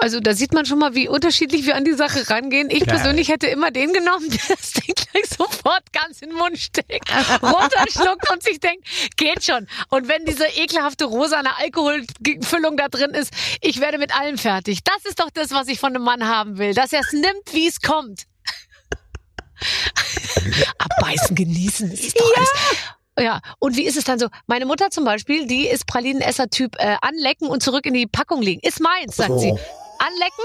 [0.00, 2.70] Also da sieht man schon mal, wie unterschiedlich wir an die Sache rangehen.
[2.70, 2.86] Ich Ja.
[2.86, 7.10] persönlich hätte immer den genommen, der das Ding gleich sofort ganz in den Mund steckt,
[7.42, 8.86] runterschluckt und sich denkt,
[9.16, 9.66] geht schon.
[9.88, 14.80] Und wenn diese ekelhafte rosane Alkoholfüllung da drin ist, ich werde mit allem fertig.
[14.84, 17.52] Das ist doch das, was ich von einem Mann haben will, dass er es nimmt,
[17.52, 18.22] wie es kommt.
[20.78, 22.50] Abbeißen, genießen, das ist doch alles.
[23.18, 24.28] Ja, und wie ist es dann so?
[24.46, 28.60] Meine Mutter zum Beispiel, die ist Pralinenesser-Typ äh, anlecken und zurück in die Packung legen.
[28.62, 29.54] Ist meins, sagt sie.
[29.98, 30.44] Anlecken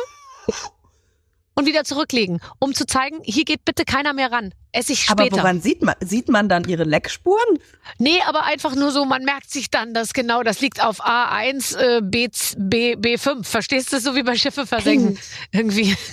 [1.56, 4.54] und wieder zurücklegen, um zu zeigen, hier geht bitte keiner mehr ran.
[4.72, 5.38] Esse ich Aber später.
[5.38, 7.60] woran sieht man, sieht man dann ihre Leckspuren?
[7.98, 11.78] Nee, aber einfach nur so, man merkt sich dann, dass genau das liegt auf A1,
[11.78, 13.44] äh, B, B, B5.
[13.44, 15.20] Verstehst du, so wie bei Schiffe versenken?
[15.52, 15.96] Irgendwie.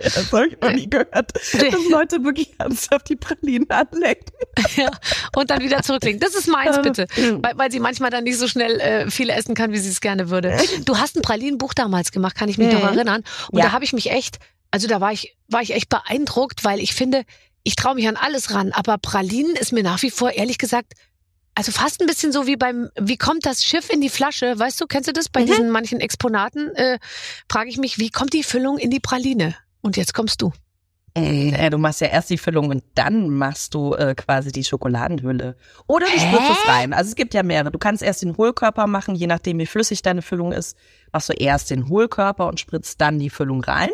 [0.00, 4.32] Das habe ich noch nie gehört, dass Leute wirklich ernsthaft die Pralinen anlecken.
[4.76, 4.90] ja,
[5.36, 6.20] und dann wieder zurücklegen.
[6.20, 7.06] Das ist meins, Äh, bitte.
[7.42, 10.00] Weil, weil sie manchmal dann nicht so schnell äh, viel essen kann, wie sie es
[10.00, 10.56] gerne würde.
[10.84, 12.74] Du hast ein Pralinenbuch damals gemacht, kann ich mich Mhm.
[12.80, 13.22] noch erinnern.
[13.50, 13.66] Und Ja.
[13.66, 14.38] da habe ich mich echt,
[14.70, 17.22] also da war ich, war ich echt beeindruckt, weil ich finde,
[17.62, 18.72] ich traue mich an alles ran.
[18.72, 20.94] Aber Pralinen ist mir nach wie vor, ehrlich gesagt,
[21.54, 24.58] also fast ein bisschen so wie beim, wie kommt das Schiff in die Flasche?
[24.58, 25.28] Weißt du, kennst du das?
[25.28, 25.46] Bei Mhm.
[25.46, 26.98] diesen manchen Exponaten äh,
[27.50, 29.54] frage ich mich, wie kommt die Füllung in die Praline?
[29.80, 30.52] Und jetzt kommst du.
[31.16, 35.56] Äh, du machst ja erst die Füllung und dann machst du äh, quasi die Schokoladenhülle.
[35.86, 36.92] Oder du spritzt es rein.
[36.92, 37.70] Also es gibt ja mehrere.
[37.70, 40.76] Du kannst erst den Hohlkörper machen, je nachdem wie flüssig deine Füllung ist,
[41.12, 43.90] machst du erst den Hohlkörper und spritzt dann die Füllung rein.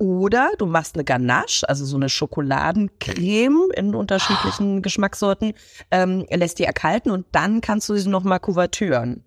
[0.00, 5.52] Oder du machst eine Ganache, also so eine Schokoladencreme in unterschiedlichen Geschmackssorten,
[5.90, 9.24] ähm, lässt die erkalten und dann kannst du sie nochmal kuvertüren.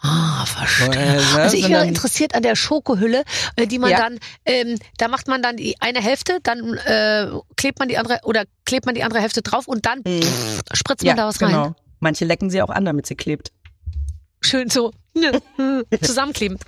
[0.00, 0.94] Ah, verstehe.
[0.94, 3.22] Äh, Also ich wäre interessiert an der Schokohülle,
[3.56, 3.98] äh, die man Ja.
[3.98, 8.20] dann, ähm, da macht man dann die eine Hälfte, dann äh, klebt man die andere
[8.22, 10.22] oder klebt man die andere Hälfte drauf und dann Mhm.
[10.22, 11.50] pff, spritzt man da was rein.
[11.50, 11.74] genau.
[12.00, 13.52] Manche lecken sie auch an, damit sie klebt.
[14.40, 14.92] Schön so
[16.02, 16.58] zusammenkleben.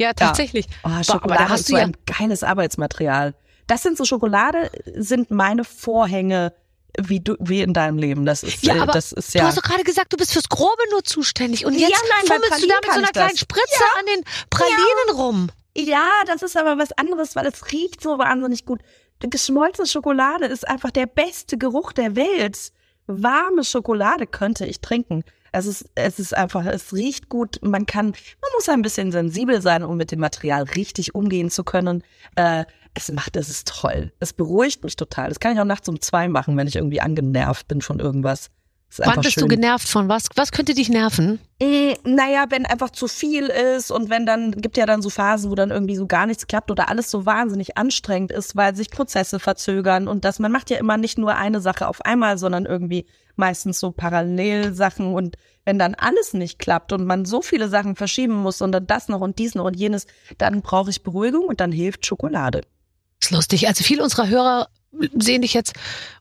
[0.00, 0.66] Ja, tatsächlich.
[0.82, 3.34] Oh, Boah, Schokolade aber da hast so du ja ein geiles Arbeitsmaterial.
[3.66, 6.54] Das sind so Schokolade, sind meine Vorhänge
[6.98, 8.24] wie du, wie in deinem Leben.
[8.24, 9.44] Das ist, Ja, äh, aber das ist Du ja.
[9.44, 12.34] hast doch gerade gesagt, du bist fürs Grobe nur zuständig und Ja, jetzt nein, bei
[12.34, 15.50] fummelst du da mit so einer kleinen Spritze an den Pralinen rum.
[15.76, 18.80] Ja, das ist aber was anderes, weil es riecht so wahnsinnig gut.
[19.20, 22.72] Geschmolzene Schokolade ist einfach der beste Geruch der Welt.
[23.06, 25.24] Warme Schokolade könnte ich trinken.
[25.52, 27.58] Es ist, es ist einfach, es riecht gut.
[27.62, 31.64] Man kann, man muss ein bisschen sensibel sein, um mit dem Material richtig umgehen zu
[31.64, 32.02] können.
[32.36, 34.12] Äh, es macht, es ist toll.
[34.20, 35.28] Es beruhigt mich total.
[35.28, 38.50] Das kann ich auch nachts um zwei machen, wenn ich irgendwie angenervt bin von irgendwas.
[38.98, 39.42] Wann bist schön.
[39.42, 40.24] du genervt von was?
[40.34, 41.38] Was könnte dich nerven?
[41.62, 45.50] Mm, Naja, wenn einfach zu viel ist und wenn dann, gibt ja dann so Phasen,
[45.50, 48.90] wo dann irgendwie so gar nichts klappt oder alles so wahnsinnig anstrengend ist, weil sich
[48.90, 52.66] Prozesse verzögern und das, man macht ja immer nicht nur eine Sache auf einmal, sondern
[52.66, 57.94] irgendwie meistens so Parallelsachen und wenn dann alles nicht klappt und man so viele Sachen
[57.96, 60.06] verschieben muss und dann das noch und dies noch und jenes,
[60.38, 62.62] dann brauche ich Beruhigung und dann hilft Schokolade.
[63.22, 63.68] ist lustig.
[63.68, 64.68] Also viele unserer Hörer
[65.18, 65.74] sehen dich jetzt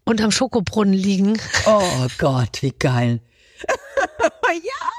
[0.06, 1.40] unterm Schokobrunnen liegen.
[1.66, 3.20] Oh Gott, wie geil.
[4.64, 4.90] ja.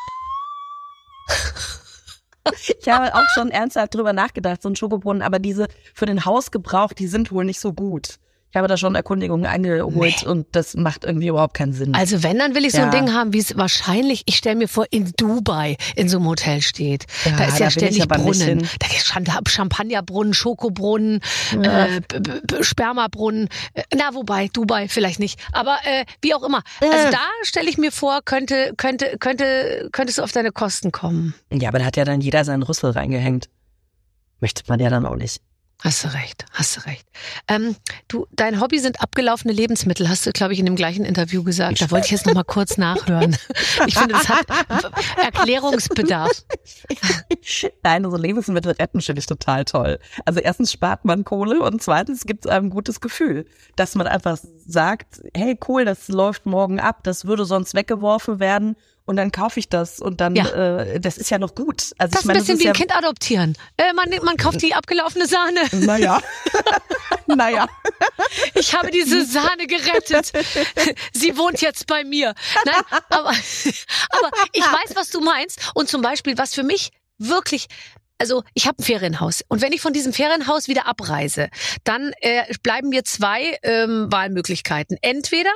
[2.78, 6.92] Ich habe auch schon ernsthaft drüber nachgedacht, so ein Schokobrunnen, aber diese für den Hausgebrauch,
[6.92, 8.18] die sind wohl nicht so gut.
[8.52, 11.94] Ich habe da schon Erkundigungen eingeholt und das macht irgendwie überhaupt keinen Sinn.
[11.94, 12.98] Also wenn, dann will ich so ein Ja.
[12.98, 16.60] Ding haben, wie es wahrscheinlich, ich stelle mir vor, in Dubai in so einem Hotel
[16.60, 17.06] steht.
[17.24, 18.68] Ja, da ist da ja ich ständig Brunnen.
[18.80, 21.20] Da ist Champ- Champagnerbrunnen, Schokobrunnen,
[21.62, 21.86] Ja.
[21.86, 22.00] äh,
[22.60, 23.48] Spermabrunnen.
[23.74, 25.38] Äh, Na, wobei, Dubai vielleicht nicht.
[25.52, 26.62] Aber äh, wie auch immer.
[26.80, 31.34] Also da stelle ich mir vor, könnte, könnte, könnte, könntest du auf deine Kosten kommen.
[31.52, 33.48] ja, aber da hat ja dann jeder seinen Rüssel reingehängt.
[34.40, 35.40] Möchte man ja dann auch nicht.
[35.82, 37.06] Hast du recht, hast du recht.
[37.48, 37.74] Ähm,
[38.08, 41.80] du, dein Hobby sind abgelaufene Lebensmittel, hast du, glaube ich, in dem gleichen Interview gesagt.
[41.80, 43.36] Da wollte ich jetzt noch mal kurz nachhören.
[43.86, 44.46] Ich finde, das hat
[45.16, 46.30] Erklärungsbedarf.
[47.82, 49.98] Nein, so Lebensmittel retten finde ich total toll.
[50.26, 54.06] Also erstens spart man Kohle und zweitens gibt es einem ein gutes Gefühl, dass man
[54.06, 58.76] einfach sagt, hey cool, das läuft morgen ab, das würde sonst weggeworfen werden
[59.10, 60.46] und dann kaufe ich das und dann, Ja.
[60.78, 61.92] äh, das ist ja noch gut.
[61.98, 63.58] Also Das ich ist ein meine, bisschen wie ein Kind adoptieren.
[63.76, 65.60] Äh, man, man kauft die abgelaufene Sahne.
[66.00, 66.20] ja,
[67.26, 67.66] naja, naja.
[68.54, 70.30] Ich habe diese Sahne gerettet.
[71.12, 72.34] Sie wohnt jetzt bei mir.
[72.64, 72.74] Nein,
[73.08, 73.30] aber,
[74.10, 75.72] aber ich weiß, was du meinst.
[75.74, 77.66] Und zum Beispiel, was für mich wirklich
[78.20, 81.48] also ich habe ein Ferienhaus und wenn ich von diesem Ferienhaus wieder abreise,
[81.84, 84.98] dann äh, bleiben mir zwei ähm, Wahlmöglichkeiten.
[85.00, 85.50] Entweder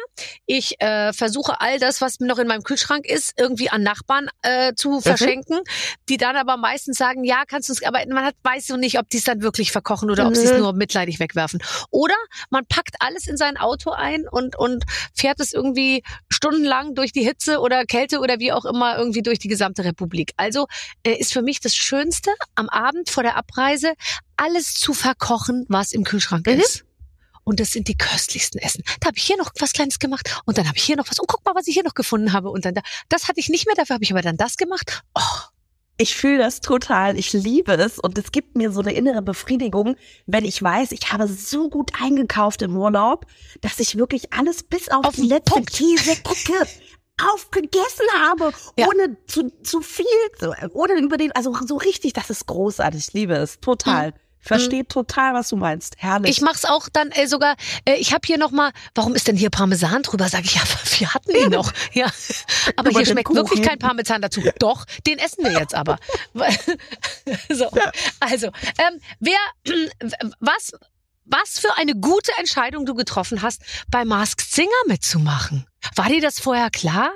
[0.47, 4.73] ich äh, versuche all das, was noch in meinem Kühlschrank ist, irgendwie an Nachbarn äh,
[4.75, 5.61] zu verschenken,
[6.09, 8.99] die dann aber meistens sagen, ja, kannst du es, aber man hat, weiß so nicht,
[8.99, 10.59] ob die es dann wirklich verkochen oder ob sie es Mhm.
[10.59, 11.63] nur mitleidig wegwerfen.
[11.91, 12.15] Oder
[12.51, 14.85] man packt alles in sein Auto ein und und
[15.15, 19.39] fährt es irgendwie stundenlang durch die Hitze oder Kälte oder wie auch immer irgendwie durch
[19.39, 20.33] die gesamte Republik.
[20.37, 20.67] Also
[21.03, 23.95] äh, ist für mich das Schönste am Abend vor der Abreise
[24.37, 26.61] alles zu verkochen, was im Kühlschrank Mhm.
[26.61, 26.85] ist.
[27.47, 28.83] Und das sind die köstlichsten Essen.
[29.01, 31.19] Da habe ich hier noch was Kleines gemacht und dann habe ich hier noch was
[31.19, 32.81] und guck mal, was ich hier noch gefunden habe und dann da.
[33.11, 35.03] Das hatte ich nicht mehr, dafür habe ich aber dann das gemacht.
[35.15, 35.21] Oh,
[35.99, 37.19] Ich fühle das total.
[37.19, 39.97] Ich liebe es und es gibt mir so eine innere Befriedigung,
[40.27, 43.27] wenn ich weiß, ich habe so gut eingekauft im Urlaub,
[43.61, 45.71] dass ich wirklich alles bis auf, Auf die letzte Punkt.
[45.73, 46.67] Käseecke
[47.23, 48.89] aufgegessen habe, Ja.
[48.89, 50.05] ohne zu, zu viel,
[50.39, 53.09] so, ohne über den, also so richtig, das ist großartig.
[53.09, 54.15] Ich liebe es total.
[54.41, 55.95] Verstehe total, was du meinst.
[55.97, 56.31] Herrlich.
[56.31, 57.57] Ich mach's auch dann äh, sogar,
[57.89, 60.29] äh, ich habe hier noch mal, warum ist denn hier Parmesan drüber?
[60.29, 60.61] Sag ich, ja,
[60.99, 61.73] wir hatten ihn noch.
[61.95, 62.09] Ja,
[62.77, 63.39] aber Über hier schmeckt Kuchen.
[63.39, 64.43] wirklich kein Parmesan dazu.
[64.59, 65.99] Doch, den essen wir jetzt aber.
[67.49, 67.71] so,
[68.21, 69.39] also, ähm, wer,
[70.41, 70.73] was,
[71.25, 75.67] was für eine gute Entscheidung du getroffen hast, bei Masked Singer mitzumachen.
[75.97, 77.11] War dir das vorher klar?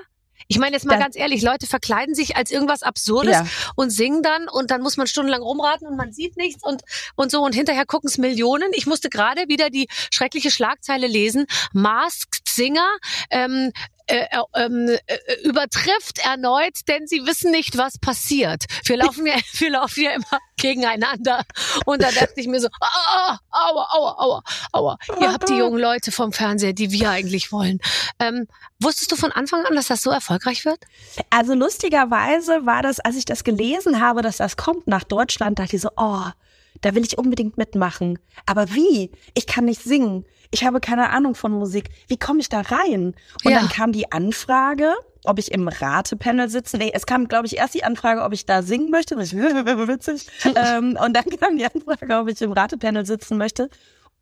[0.50, 3.46] Ich meine jetzt mal Das- ganz ehrlich, Leute verkleiden sich als irgendwas Absurdes Ja.
[3.76, 6.80] und singen dann und dann muss man stundenlang rumraten und man sieht nichts und
[7.16, 8.70] und so und hinterher gucken es Millionen.
[8.72, 11.44] Ich musste gerade wieder die schreckliche Schlagzeile lesen:
[11.74, 12.88] Masked Singer
[13.30, 13.72] ähm,
[14.08, 18.64] äh, äh, ähm, äh, übertrifft erneut, denn sie wissen nicht, was passiert.
[18.84, 21.44] Wir laufen ja, wir laufen ja immer gegeneinander.
[21.84, 24.42] Und da dachte ich mir so, ah, aua, aua, aua,
[24.72, 24.98] aua.
[25.20, 27.80] Ihr habt die jungen Leute vom Fernseher, die wir eigentlich wollen.
[28.18, 28.46] Ähm,
[28.80, 30.80] wusstest du von Anfang an, dass das so erfolgreich wird?
[31.28, 35.76] Also lustigerweise war das, als ich das gelesen habe, dass das kommt nach Deutschland, dachte
[35.76, 36.24] ich so, oh,
[36.80, 38.18] da will ich unbedingt mitmachen.
[38.46, 39.10] Aber wie?
[39.34, 40.24] Ich kann nicht singen.
[40.50, 41.90] Ich habe keine Ahnung von Musik.
[42.08, 43.14] Wie komme ich da rein?
[43.44, 43.58] Und Ja.
[43.60, 44.92] dann kam die Anfrage,
[45.24, 46.78] ob ich im Ratepanel sitze.
[46.78, 49.14] Nee, es kam, glaube ich, erst die Anfrage, ob ich da singen möchte.
[49.20, 50.26] Ich, witzig.
[50.54, 53.68] ähm, und dann kam die Anfrage, ob ich im Ratepanel sitzen möchte.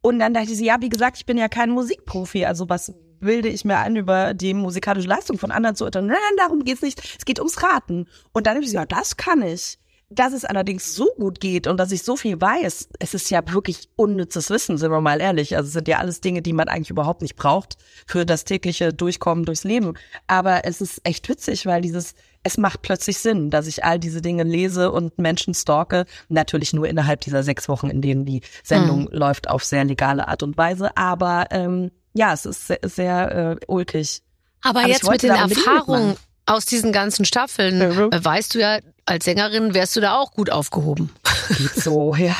[0.00, 2.44] Und dann dachte ich, ja, wie gesagt, ich bin ja kein Musikprofi.
[2.44, 6.06] Also was bilde ich mir ein, über die musikalische Leistung von anderen zu urteilen?
[6.06, 7.00] Nein, nein, darum geht's nicht.
[7.18, 8.08] Es geht ums Raten.
[8.32, 9.78] Und dann habe ich gesagt, ja, das kann ich.
[10.08, 13.42] Dass es allerdings so gut geht und dass ich so viel weiß, es ist ja
[13.52, 15.56] wirklich unnützes Wissen, sind wir mal ehrlich.
[15.56, 17.76] Also es sind ja alles Dinge, die man eigentlich überhaupt nicht braucht
[18.06, 19.94] für das tägliche Durchkommen durchs Leben.
[20.28, 24.22] Aber es ist echt witzig, weil dieses, es macht plötzlich Sinn, dass ich all diese
[24.22, 26.06] Dinge lese und Menschen stalke.
[26.28, 30.44] Natürlich nur innerhalb dieser sechs Wochen, in denen die Sendung läuft auf sehr legale Art
[30.44, 30.96] und Weise.
[30.96, 34.22] Aber ähm, ja, es ist sehr, sehr äh, ulkig.
[34.62, 36.16] Aber, Aber jetzt mit den unbedingt Erfahrungen.
[36.46, 38.10] Aus diesen ganzen Staffeln, Mhm.
[38.12, 41.10] weißt du ja, als Sängerin wärst du da auch gut aufgehoben.
[41.58, 42.34] Geht so, ja.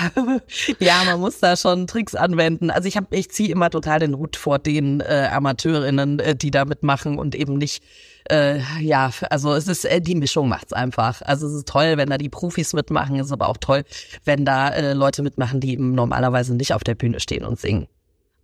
[0.80, 2.70] Ja, man muss da schon Tricks anwenden.
[2.70, 6.50] Also ich habe, ich ziehe immer total den Hut vor den äh, Amateurinnen, äh, die
[6.50, 7.84] da mitmachen und eben nicht,
[8.30, 11.22] äh, ja, also es ist, äh, die Mischung macht's einfach.
[11.22, 13.84] Also es ist toll, wenn da die Profis mitmachen, es ist aber auch toll,
[14.24, 17.86] wenn da äh, Leute mitmachen, die eben normalerweise nicht auf der Bühne stehen und singen.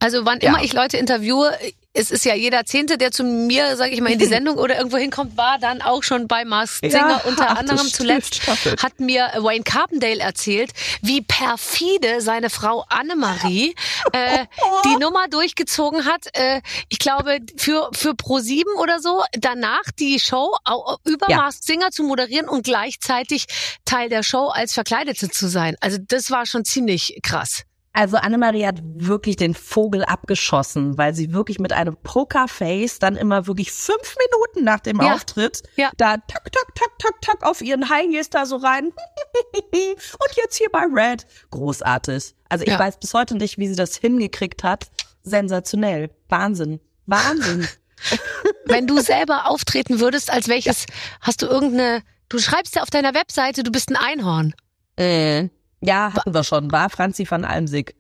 [0.03, 0.51] Also wann Ja.
[0.51, 1.57] immer ich Leute interviewe,
[1.95, 4.77] es ist ja jeder Zehnte, der zu mir, sage ich mal, in die Sendung oder
[4.79, 7.21] irgendwo hinkommt, war dann auch schon bei Masked Ja, Singer.
[7.27, 8.77] Unter achte anderem zuletzt Staffel.
[8.83, 10.73] hat mir Wayne Carpendale erzählt,
[11.03, 13.75] wie perfide seine Frau Annemarie
[14.13, 14.47] äh,
[14.87, 16.29] die Nummer durchgezogen hat.
[16.33, 20.57] Äh, ich glaube, für, für Pro7 oder so, danach die Show
[21.05, 21.37] über Ja.
[21.43, 23.45] Masked Singer zu moderieren und gleichzeitig
[23.85, 25.77] Teil der Show als Verkleidete zu sein.
[25.81, 27.65] Also das war schon ziemlich krass.
[27.95, 33.47] Also Annemarie hat wirklich den Vogel abgeschossen, weil sie wirklich mit einem Pokerface dann immer
[33.47, 35.15] wirklich fünf Minuten nach dem Ja.
[35.15, 35.91] Auftritt Ja.
[35.99, 38.87] da tak, tak, tak, tak, tak auf ihren High Heels da so rein.
[39.55, 41.27] Und jetzt hier bei Red.
[41.51, 42.35] Großartig.
[42.49, 42.79] Also ich Ja.
[42.79, 44.87] weiß bis heute nicht, wie sie das hingekriegt hat.
[45.23, 46.11] Sensationell.
[46.29, 46.81] Wahnsinn.
[47.07, 47.69] Wahnsinn.
[48.65, 50.87] Wenn du selber auftreten würdest, als welches,
[51.21, 54.55] hast du irgendeine, du schreibst ja auf deiner Webseite, du bist ein Einhorn.
[54.97, 55.49] äh,
[55.83, 56.71] ja, hatten wir schon.
[56.73, 57.95] War Franzi van Almsig.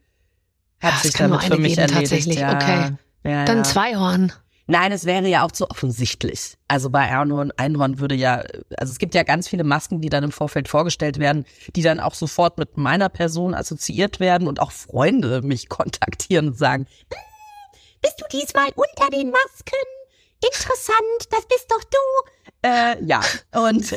[0.80, 2.10] Hat Ja, sich damit für mich geben, erledigt.
[2.10, 2.38] tatsächlich.
[2.38, 2.54] Ja.
[2.54, 2.96] Okay.
[3.24, 3.62] Ja, Dann ja.
[3.62, 4.32] Zweihorn.
[4.68, 6.56] Nein, es wäre ja auch zu offensichtlich.
[6.68, 8.42] Also bei Einhorn, Einhorn würde ja,
[8.78, 11.44] also es gibt ja ganz viele Masken, die dann im Vorfeld vorgestellt werden,
[11.76, 16.58] die dann auch sofort mit meiner Person assoziiert werden und auch Freunde mich kontaktieren und
[16.58, 17.18] sagen, "Hm,
[18.00, 19.76] bist du diesmal unter den Masken?
[20.44, 22.30] Interessant, das bist doch du.
[22.64, 23.20] Äh, ja,
[23.52, 23.92] und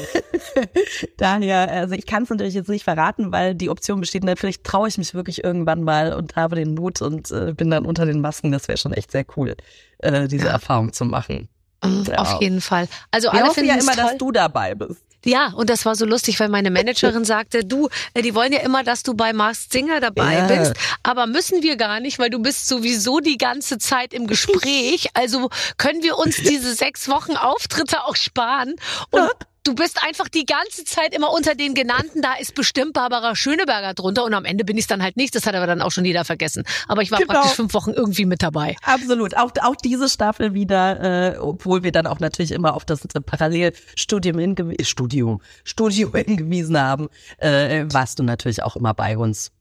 [1.17, 4.87] daher, also ich kann es natürlich jetzt nicht verraten, weil die Option besteht, vielleicht traue
[4.87, 8.21] ich mich wirklich irgendwann mal und habe den Mut und äh, bin dann unter den
[8.21, 8.51] Masken.
[8.51, 9.55] Das wäre schon echt sehr cool,
[9.99, 10.53] äh, diese ja.
[10.53, 11.47] Erfahrung zu machen.
[11.83, 12.17] Mhm, ja.
[12.17, 12.87] Auf jeden Fall.
[13.11, 14.03] Also Wir alle finden ja immer, toll.
[14.03, 15.04] dass du dabei bist.
[15.25, 18.59] Ja, und das war so lustig, weil meine Managerin sagte, du, äh, die wollen ja
[18.59, 20.47] immer, dass du bei Masked Singer dabei Ja.
[20.47, 20.73] bist,
[21.03, 25.09] aber müssen wir gar nicht, weil du bist sowieso die ganze Zeit im Gespräch.
[25.13, 28.75] Also können wir uns diese sechs Wochen Auftritte auch sparen
[29.11, 29.29] und
[29.65, 33.95] Du bist einfach die ganze Zeit immer unter den genannten, da ist bestimmt Barbara Schöneberger
[33.95, 35.89] drunter und am Ende bin ich es dann halt nicht, das hat aber dann auch
[35.89, 36.63] schon jeder vergessen.
[36.87, 37.33] Aber ich war Genau.
[37.33, 38.75] praktisch fünf Wochen irgendwie mit dabei.
[38.83, 39.35] Absolut.
[39.35, 44.37] Auch, auch diese Staffel wieder, äh, obwohl wir dann auch natürlich immer auf das Parallelstudium
[44.37, 47.09] hingewiesen, Studium, Studio hingewiesen haben,
[47.39, 49.51] äh, warst du natürlich auch immer bei uns.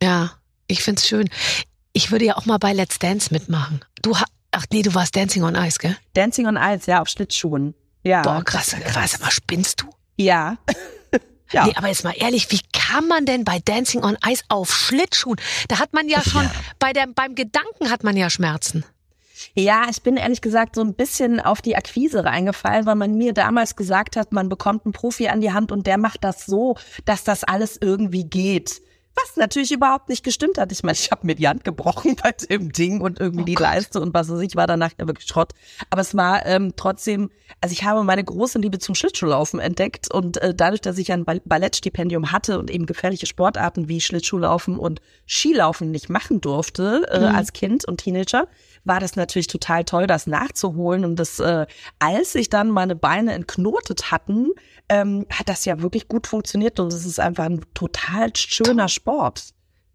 [0.00, 0.34] Ja,
[0.68, 1.28] ich find's schön.
[1.92, 3.84] Ich würde ja auch mal bei Let's Dance mitmachen.
[4.02, 4.14] Du
[4.52, 5.96] Ach nee, du warst Dancing on Ice, gell?
[6.14, 7.74] Dancing on Ice, ja, auf Schlittschuhen.
[8.08, 8.22] Ja.
[8.22, 9.20] Boah, krass, krass.
[9.20, 9.86] Aber spinnst du?
[10.16, 10.56] Ja.
[11.52, 11.66] ja.
[11.66, 15.38] Nee, aber jetzt mal ehrlich, wie kann man denn bei Dancing on Ice auf Schlittschuhen?
[15.68, 16.48] Da hat man ja schon,
[16.78, 18.84] bei der, beim Gedanken hat man ja Schmerzen.
[19.54, 23.34] Ja, ich bin ehrlich gesagt so ein bisschen auf die Akquise reingefallen, weil man mir
[23.34, 26.76] damals gesagt hat, man bekommt einen Profi an die Hand und der macht das so,
[27.04, 28.80] dass das alles irgendwie geht.
[29.20, 30.70] Was natürlich überhaupt nicht gestimmt hat.
[30.70, 33.54] Ich meine, ich habe mir die Hand gebrochen bei dem Ding und irgendwie Oh die
[33.54, 33.66] Gott.
[33.66, 35.52] Leiste und was weiß ich, war danach ja wirklich Schrott.
[35.90, 40.36] Aber es war ähm, trotzdem, also ich habe meine große Liebe zum Schlittschuhlaufen entdeckt und
[40.38, 45.00] äh, dadurch, dass ich ein Ball- Ballettstipendium hatte und eben gefährliche Sportarten wie Schlittschuhlaufen und
[45.26, 48.46] Skilaufen nicht machen durfte äh, als Kind und Teenager,
[48.84, 51.04] war das natürlich total toll, das nachzuholen.
[51.04, 51.66] Und das, äh,
[51.98, 54.50] als sich dann meine Beine entknotet hatten,
[54.88, 59.44] ähm, hat das ja wirklich gut funktioniert und es ist einfach ein total schöner Sport.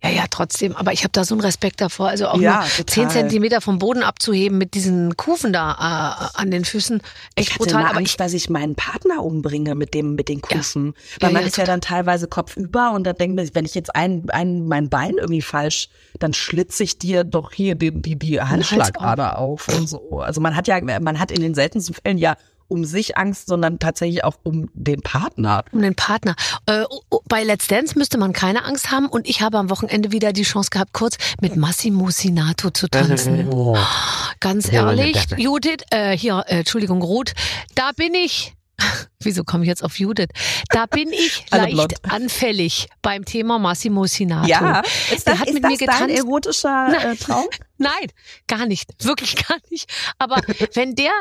[0.06, 0.76] Ja, ja, trotzdem.
[0.76, 2.10] Aber ich habe da so einen Respekt davor.
[2.10, 2.86] Also auch Ja, nur total.
[2.88, 7.00] zehn Zentimeter vom Boden abzuheben mit diesen Kufen da äh, an den Füßen.
[7.36, 7.86] Echt Ich hatte brutal.
[7.86, 10.94] Aber Angst, ich, dass ich meinen Partner umbringe mit dem mit den Kufen.
[11.22, 13.76] Weil Ja, man ja, ist ja dann teilweise kopfüber und dann denkt man, wenn ich
[13.76, 15.88] jetzt ein, ein mein Bein irgendwie falsch,
[16.20, 20.20] dann schlitze ich dir doch hier die die, die Handschlagader auf und so.
[20.20, 22.36] Also man hat ja man hat in den seltensten Fällen ja
[22.68, 25.64] um sich Angst, sondern tatsächlich auch um den Partner.
[25.72, 26.36] um den Partner.
[26.66, 29.70] Äh, oh, oh, bei Let's Dance müsste man keine Angst haben und ich habe am
[29.70, 33.50] Wochenende wieder die Chance gehabt, kurz mit Massimo Sinato zu tanzen.
[34.40, 37.34] Ganz ehrlich, Judith, äh, hier, äh, Entschuldigung, Ruth,
[37.76, 38.54] da bin ich.
[39.22, 40.30] Wieso komme ich jetzt auf Judith?
[40.70, 41.94] Da bin ich leicht blond.
[42.10, 44.48] anfällig beim Thema Massimo Sinato.
[44.48, 44.82] Ja,
[45.14, 46.18] ist Der das, hat ist mit das mir dein getanzt.
[46.18, 47.16] erotischer äh.
[47.16, 47.46] Traum?
[47.84, 48.08] Nein,
[48.48, 48.90] gar nicht.
[49.04, 49.92] Wirklich gar nicht.
[50.18, 50.38] Aber
[50.74, 51.12] wenn der,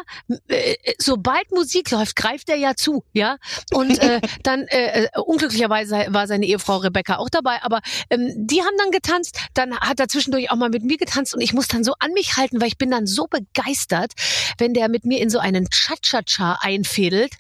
[0.49, 3.37] äh, sobald Musik läuft, greift er ja zu, ja.
[3.73, 8.61] Und äh, dann, äh, äh, unglücklicherweise war seine Ehefrau Rebecca auch dabei, aber ähm, die
[8.61, 9.39] haben dann getanzt.
[9.55, 12.13] Dann hat er zwischendurch auch mal mit mir getanzt und ich muss dann so an
[12.13, 14.13] mich halten, weil ich bin dann so begeistert,
[14.59, 17.35] wenn der mit mir in so einen Cha-Cha-Cha einfädelt.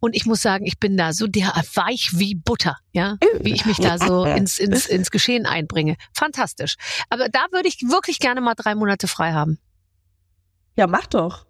[0.00, 3.66] Und ich muss sagen, ich bin da so der weich wie Butter, ja, wie ich
[3.66, 5.96] mich da so ins, ins, ins Geschehen einbringe.
[6.12, 6.76] Fantastisch.
[7.10, 9.58] Aber da würde ich wirklich gerne mal drei Monate frei haben.
[10.76, 11.46] Ja, mach doch.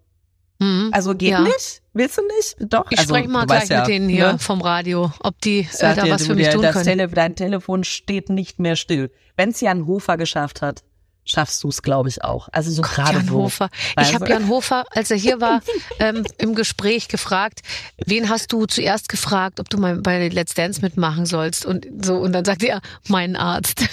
[0.59, 0.91] Mhm.
[0.93, 1.41] Also geht Ja.
[1.41, 1.83] nicht?
[1.93, 2.57] Willst du nicht?
[2.73, 2.87] Doch.
[2.91, 4.39] Ich also, spreche mal gleich ja, mit denen hier ne?
[4.39, 6.85] vom Radio, ob die äh, da dir, was für mich der- tun können.
[6.85, 9.11] Tele dein Telefon steht nicht mehr still.
[9.37, 10.83] Wenn es Jan Hofer geschafft hat,
[11.25, 12.49] schaffst du es, glaube ich, auch.
[12.53, 13.35] Also so gerade Jan so.
[13.35, 13.69] Hofer.
[14.01, 15.61] Ich habe Jan Hofer, als er hier war,
[15.99, 17.61] ähm, im Gespräch gefragt,
[18.07, 21.67] wen hast du zuerst gefragt, ob du mal bei Let's Dance mitmachen sollst?
[21.67, 23.85] Und so, und dann sagte er, meinen Arzt.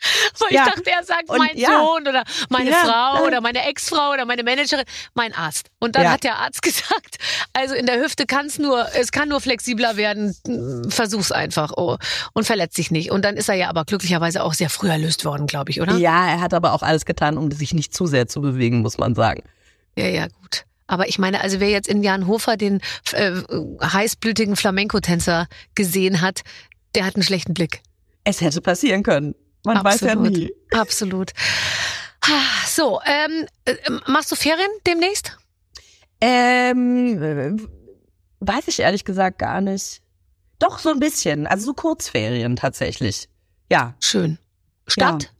[0.38, 0.66] Weil Ja.
[0.66, 1.68] ich dachte, er sagt Und mein ja.
[1.68, 2.76] Sohn oder meine Ja.
[2.76, 4.84] Frau oder meine Ex-Frau oder meine Managerin,
[5.14, 5.68] mein Arzt.
[5.78, 7.18] Und dann hat der Arzt gesagt,
[7.52, 10.34] also in der Hüfte kann es nur, es kann nur flexibler werden,
[10.88, 11.96] versuch's einfach oh,
[12.32, 13.10] und verletzt dich nicht.
[13.10, 15.96] Und dann ist er ja aber glücklicherweise auch sehr früh erlöst worden, glaube ich, oder?
[15.96, 18.98] Ja, er hat aber auch alles getan, um sich nicht zu sehr zu bewegen, muss
[18.98, 19.42] man sagen.
[19.96, 20.64] Ja, ja, gut.
[20.86, 22.80] Aber ich meine, also wer jetzt in Jan Hofer den
[23.12, 23.32] äh,
[23.82, 26.40] heißblütigen Flamenco-Tänzer gesehen hat,
[26.96, 27.82] der hat einen schlechten Blick.
[28.24, 29.34] Es hätte passieren können.
[29.64, 30.32] Man weiß ja Absolut.
[30.32, 30.52] nie.
[30.70, 31.32] Absolut.
[32.66, 33.74] So, ähm, äh,
[34.06, 35.36] machst du Ferien demnächst?
[36.20, 37.56] Ähm, äh,
[38.40, 40.02] weiß ich ehrlich gesagt gar nicht.
[40.58, 41.46] Doch, so ein bisschen.
[41.46, 43.28] Also so Kurzferien tatsächlich.
[43.70, 43.94] Ja.
[44.00, 44.38] Schön.
[44.86, 45.32] Stadt?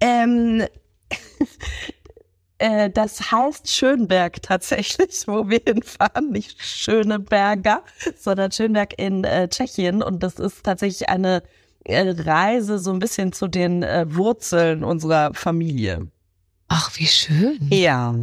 [0.00, 0.66] Ähm,
[2.58, 6.30] äh, das heißt Schönberg tatsächlich, wo wir hinfahren.
[6.30, 7.82] Nicht Schöneberger,
[8.16, 10.02] sondern Schönberg in äh, Tschechien.
[10.02, 11.42] Und das ist tatsächlich eine
[11.88, 16.08] Reise so ein bisschen zu den äh, Wurzeln unserer Familie.
[16.68, 17.58] Ach, wie schön.
[17.70, 18.14] Ja.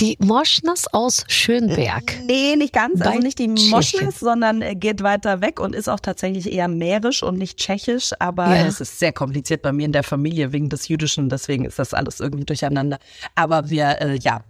[0.00, 2.16] Die Moschners aus Schönberg.
[2.26, 2.98] Nee, nicht ganz.
[2.98, 3.46] Bei Also nicht die.
[3.46, 8.10] Moschnes, sondern äh, geht weiter weg und ist auch tatsächlich eher mährisch und nicht tschechisch.
[8.18, 8.66] Aber Ja.
[8.66, 11.28] es ist sehr kompliziert bei mir in der Familie wegen des Jüdischen.
[11.28, 12.98] Deswegen ist das alles irgendwie durcheinander.
[13.36, 14.40] Aber wir, äh, ja, äh,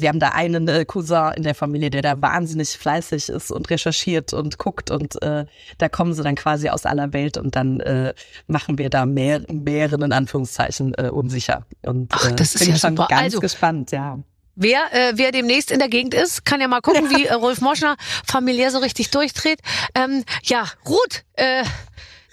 [0.00, 3.70] wir haben da einen äh, Cousin in der Familie, der da wahnsinnig fleißig ist und
[3.70, 5.46] recherchiert und guckt und äh,
[5.78, 8.14] da kommen sie dann quasi aus aller Welt und dann äh,
[8.46, 11.66] machen wir da mehr, mehreren in Anführungszeichen äh, unsicher.
[11.82, 13.08] Und Ach, äh, das ist bin ja schon super.
[13.08, 14.18] ganz Also- gespannt, ja.
[14.56, 17.60] Wer, äh, wer demnächst in der Gegend ist, kann ja mal gucken, wie äh, Rolf
[17.62, 19.60] Moschner familiär so richtig durchdreht.
[19.94, 21.64] Ähm, ja, Ruth, äh,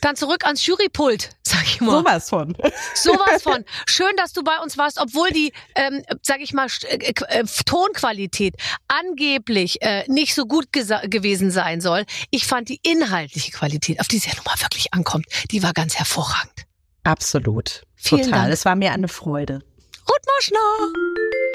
[0.01, 1.99] dann zurück ans Jurypult, sag ich mal.
[1.99, 2.55] Sowas von.
[2.93, 3.65] Sowas von.
[3.87, 8.55] Schön, dass du bei uns warst, obwohl die, ähm, sag ich mal, äh, äh, Tonqualität
[8.87, 12.05] angeblich äh, nicht so gut gewesen sein soll.
[12.31, 15.73] Ich fand die inhaltliche Qualität, auf die es ja nun mal wirklich ankommt, die war
[15.73, 16.65] ganz hervorragend.
[17.03, 17.83] Absolut.
[17.95, 18.39] Vielen Total.
[18.41, 18.53] Dank.
[18.53, 19.61] Es war mir eine Freude.
[20.07, 21.46] Ruth Moschner!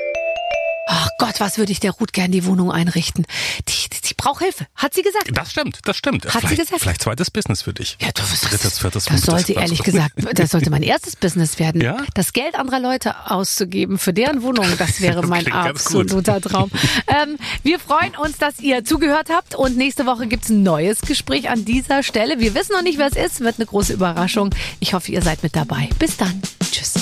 [0.86, 3.24] Ach Gott, was würde ich der Ruth gern die Wohnung einrichten?
[3.68, 5.30] Die, die, die braucht Hilfe, hat sie gesagt.
[5.32, 6.24] Das stimmt, das stimmt.
[6.26, 6.82] Hat sie vielleicht, gesagt?
[6.82, 7.96] vielleicht zweites Business für dich.
[8.00, 11.58] Ja, du, das, Drittes, viertes, das sollte was ehrlich gesagt, das sollte mein erstes Business
[11.58, 11.80] werden.
[11.80, 11.98] Ja?
[12.14, 16.70] Das Geld anderer Leute auszugeben für deren Wohnung, das wäre Das mein absoluter Traum.
[17.06, 21.48] ähm, wir freuen uns, dass ihr zugehört habt und nächste Woche gibt's ein neues Gespräch
[21.48, 22.40] an dieser Stelle.
[22.40, 24.50] Wir wissen noch nicht, wer es ist, wird eine große Überraschung.
[24.80, 25.88] Ich hoffe, ihr seid mit dabei.
[25.98, 26.42] Bis dann.
[26.70, 27.01] Tschüss.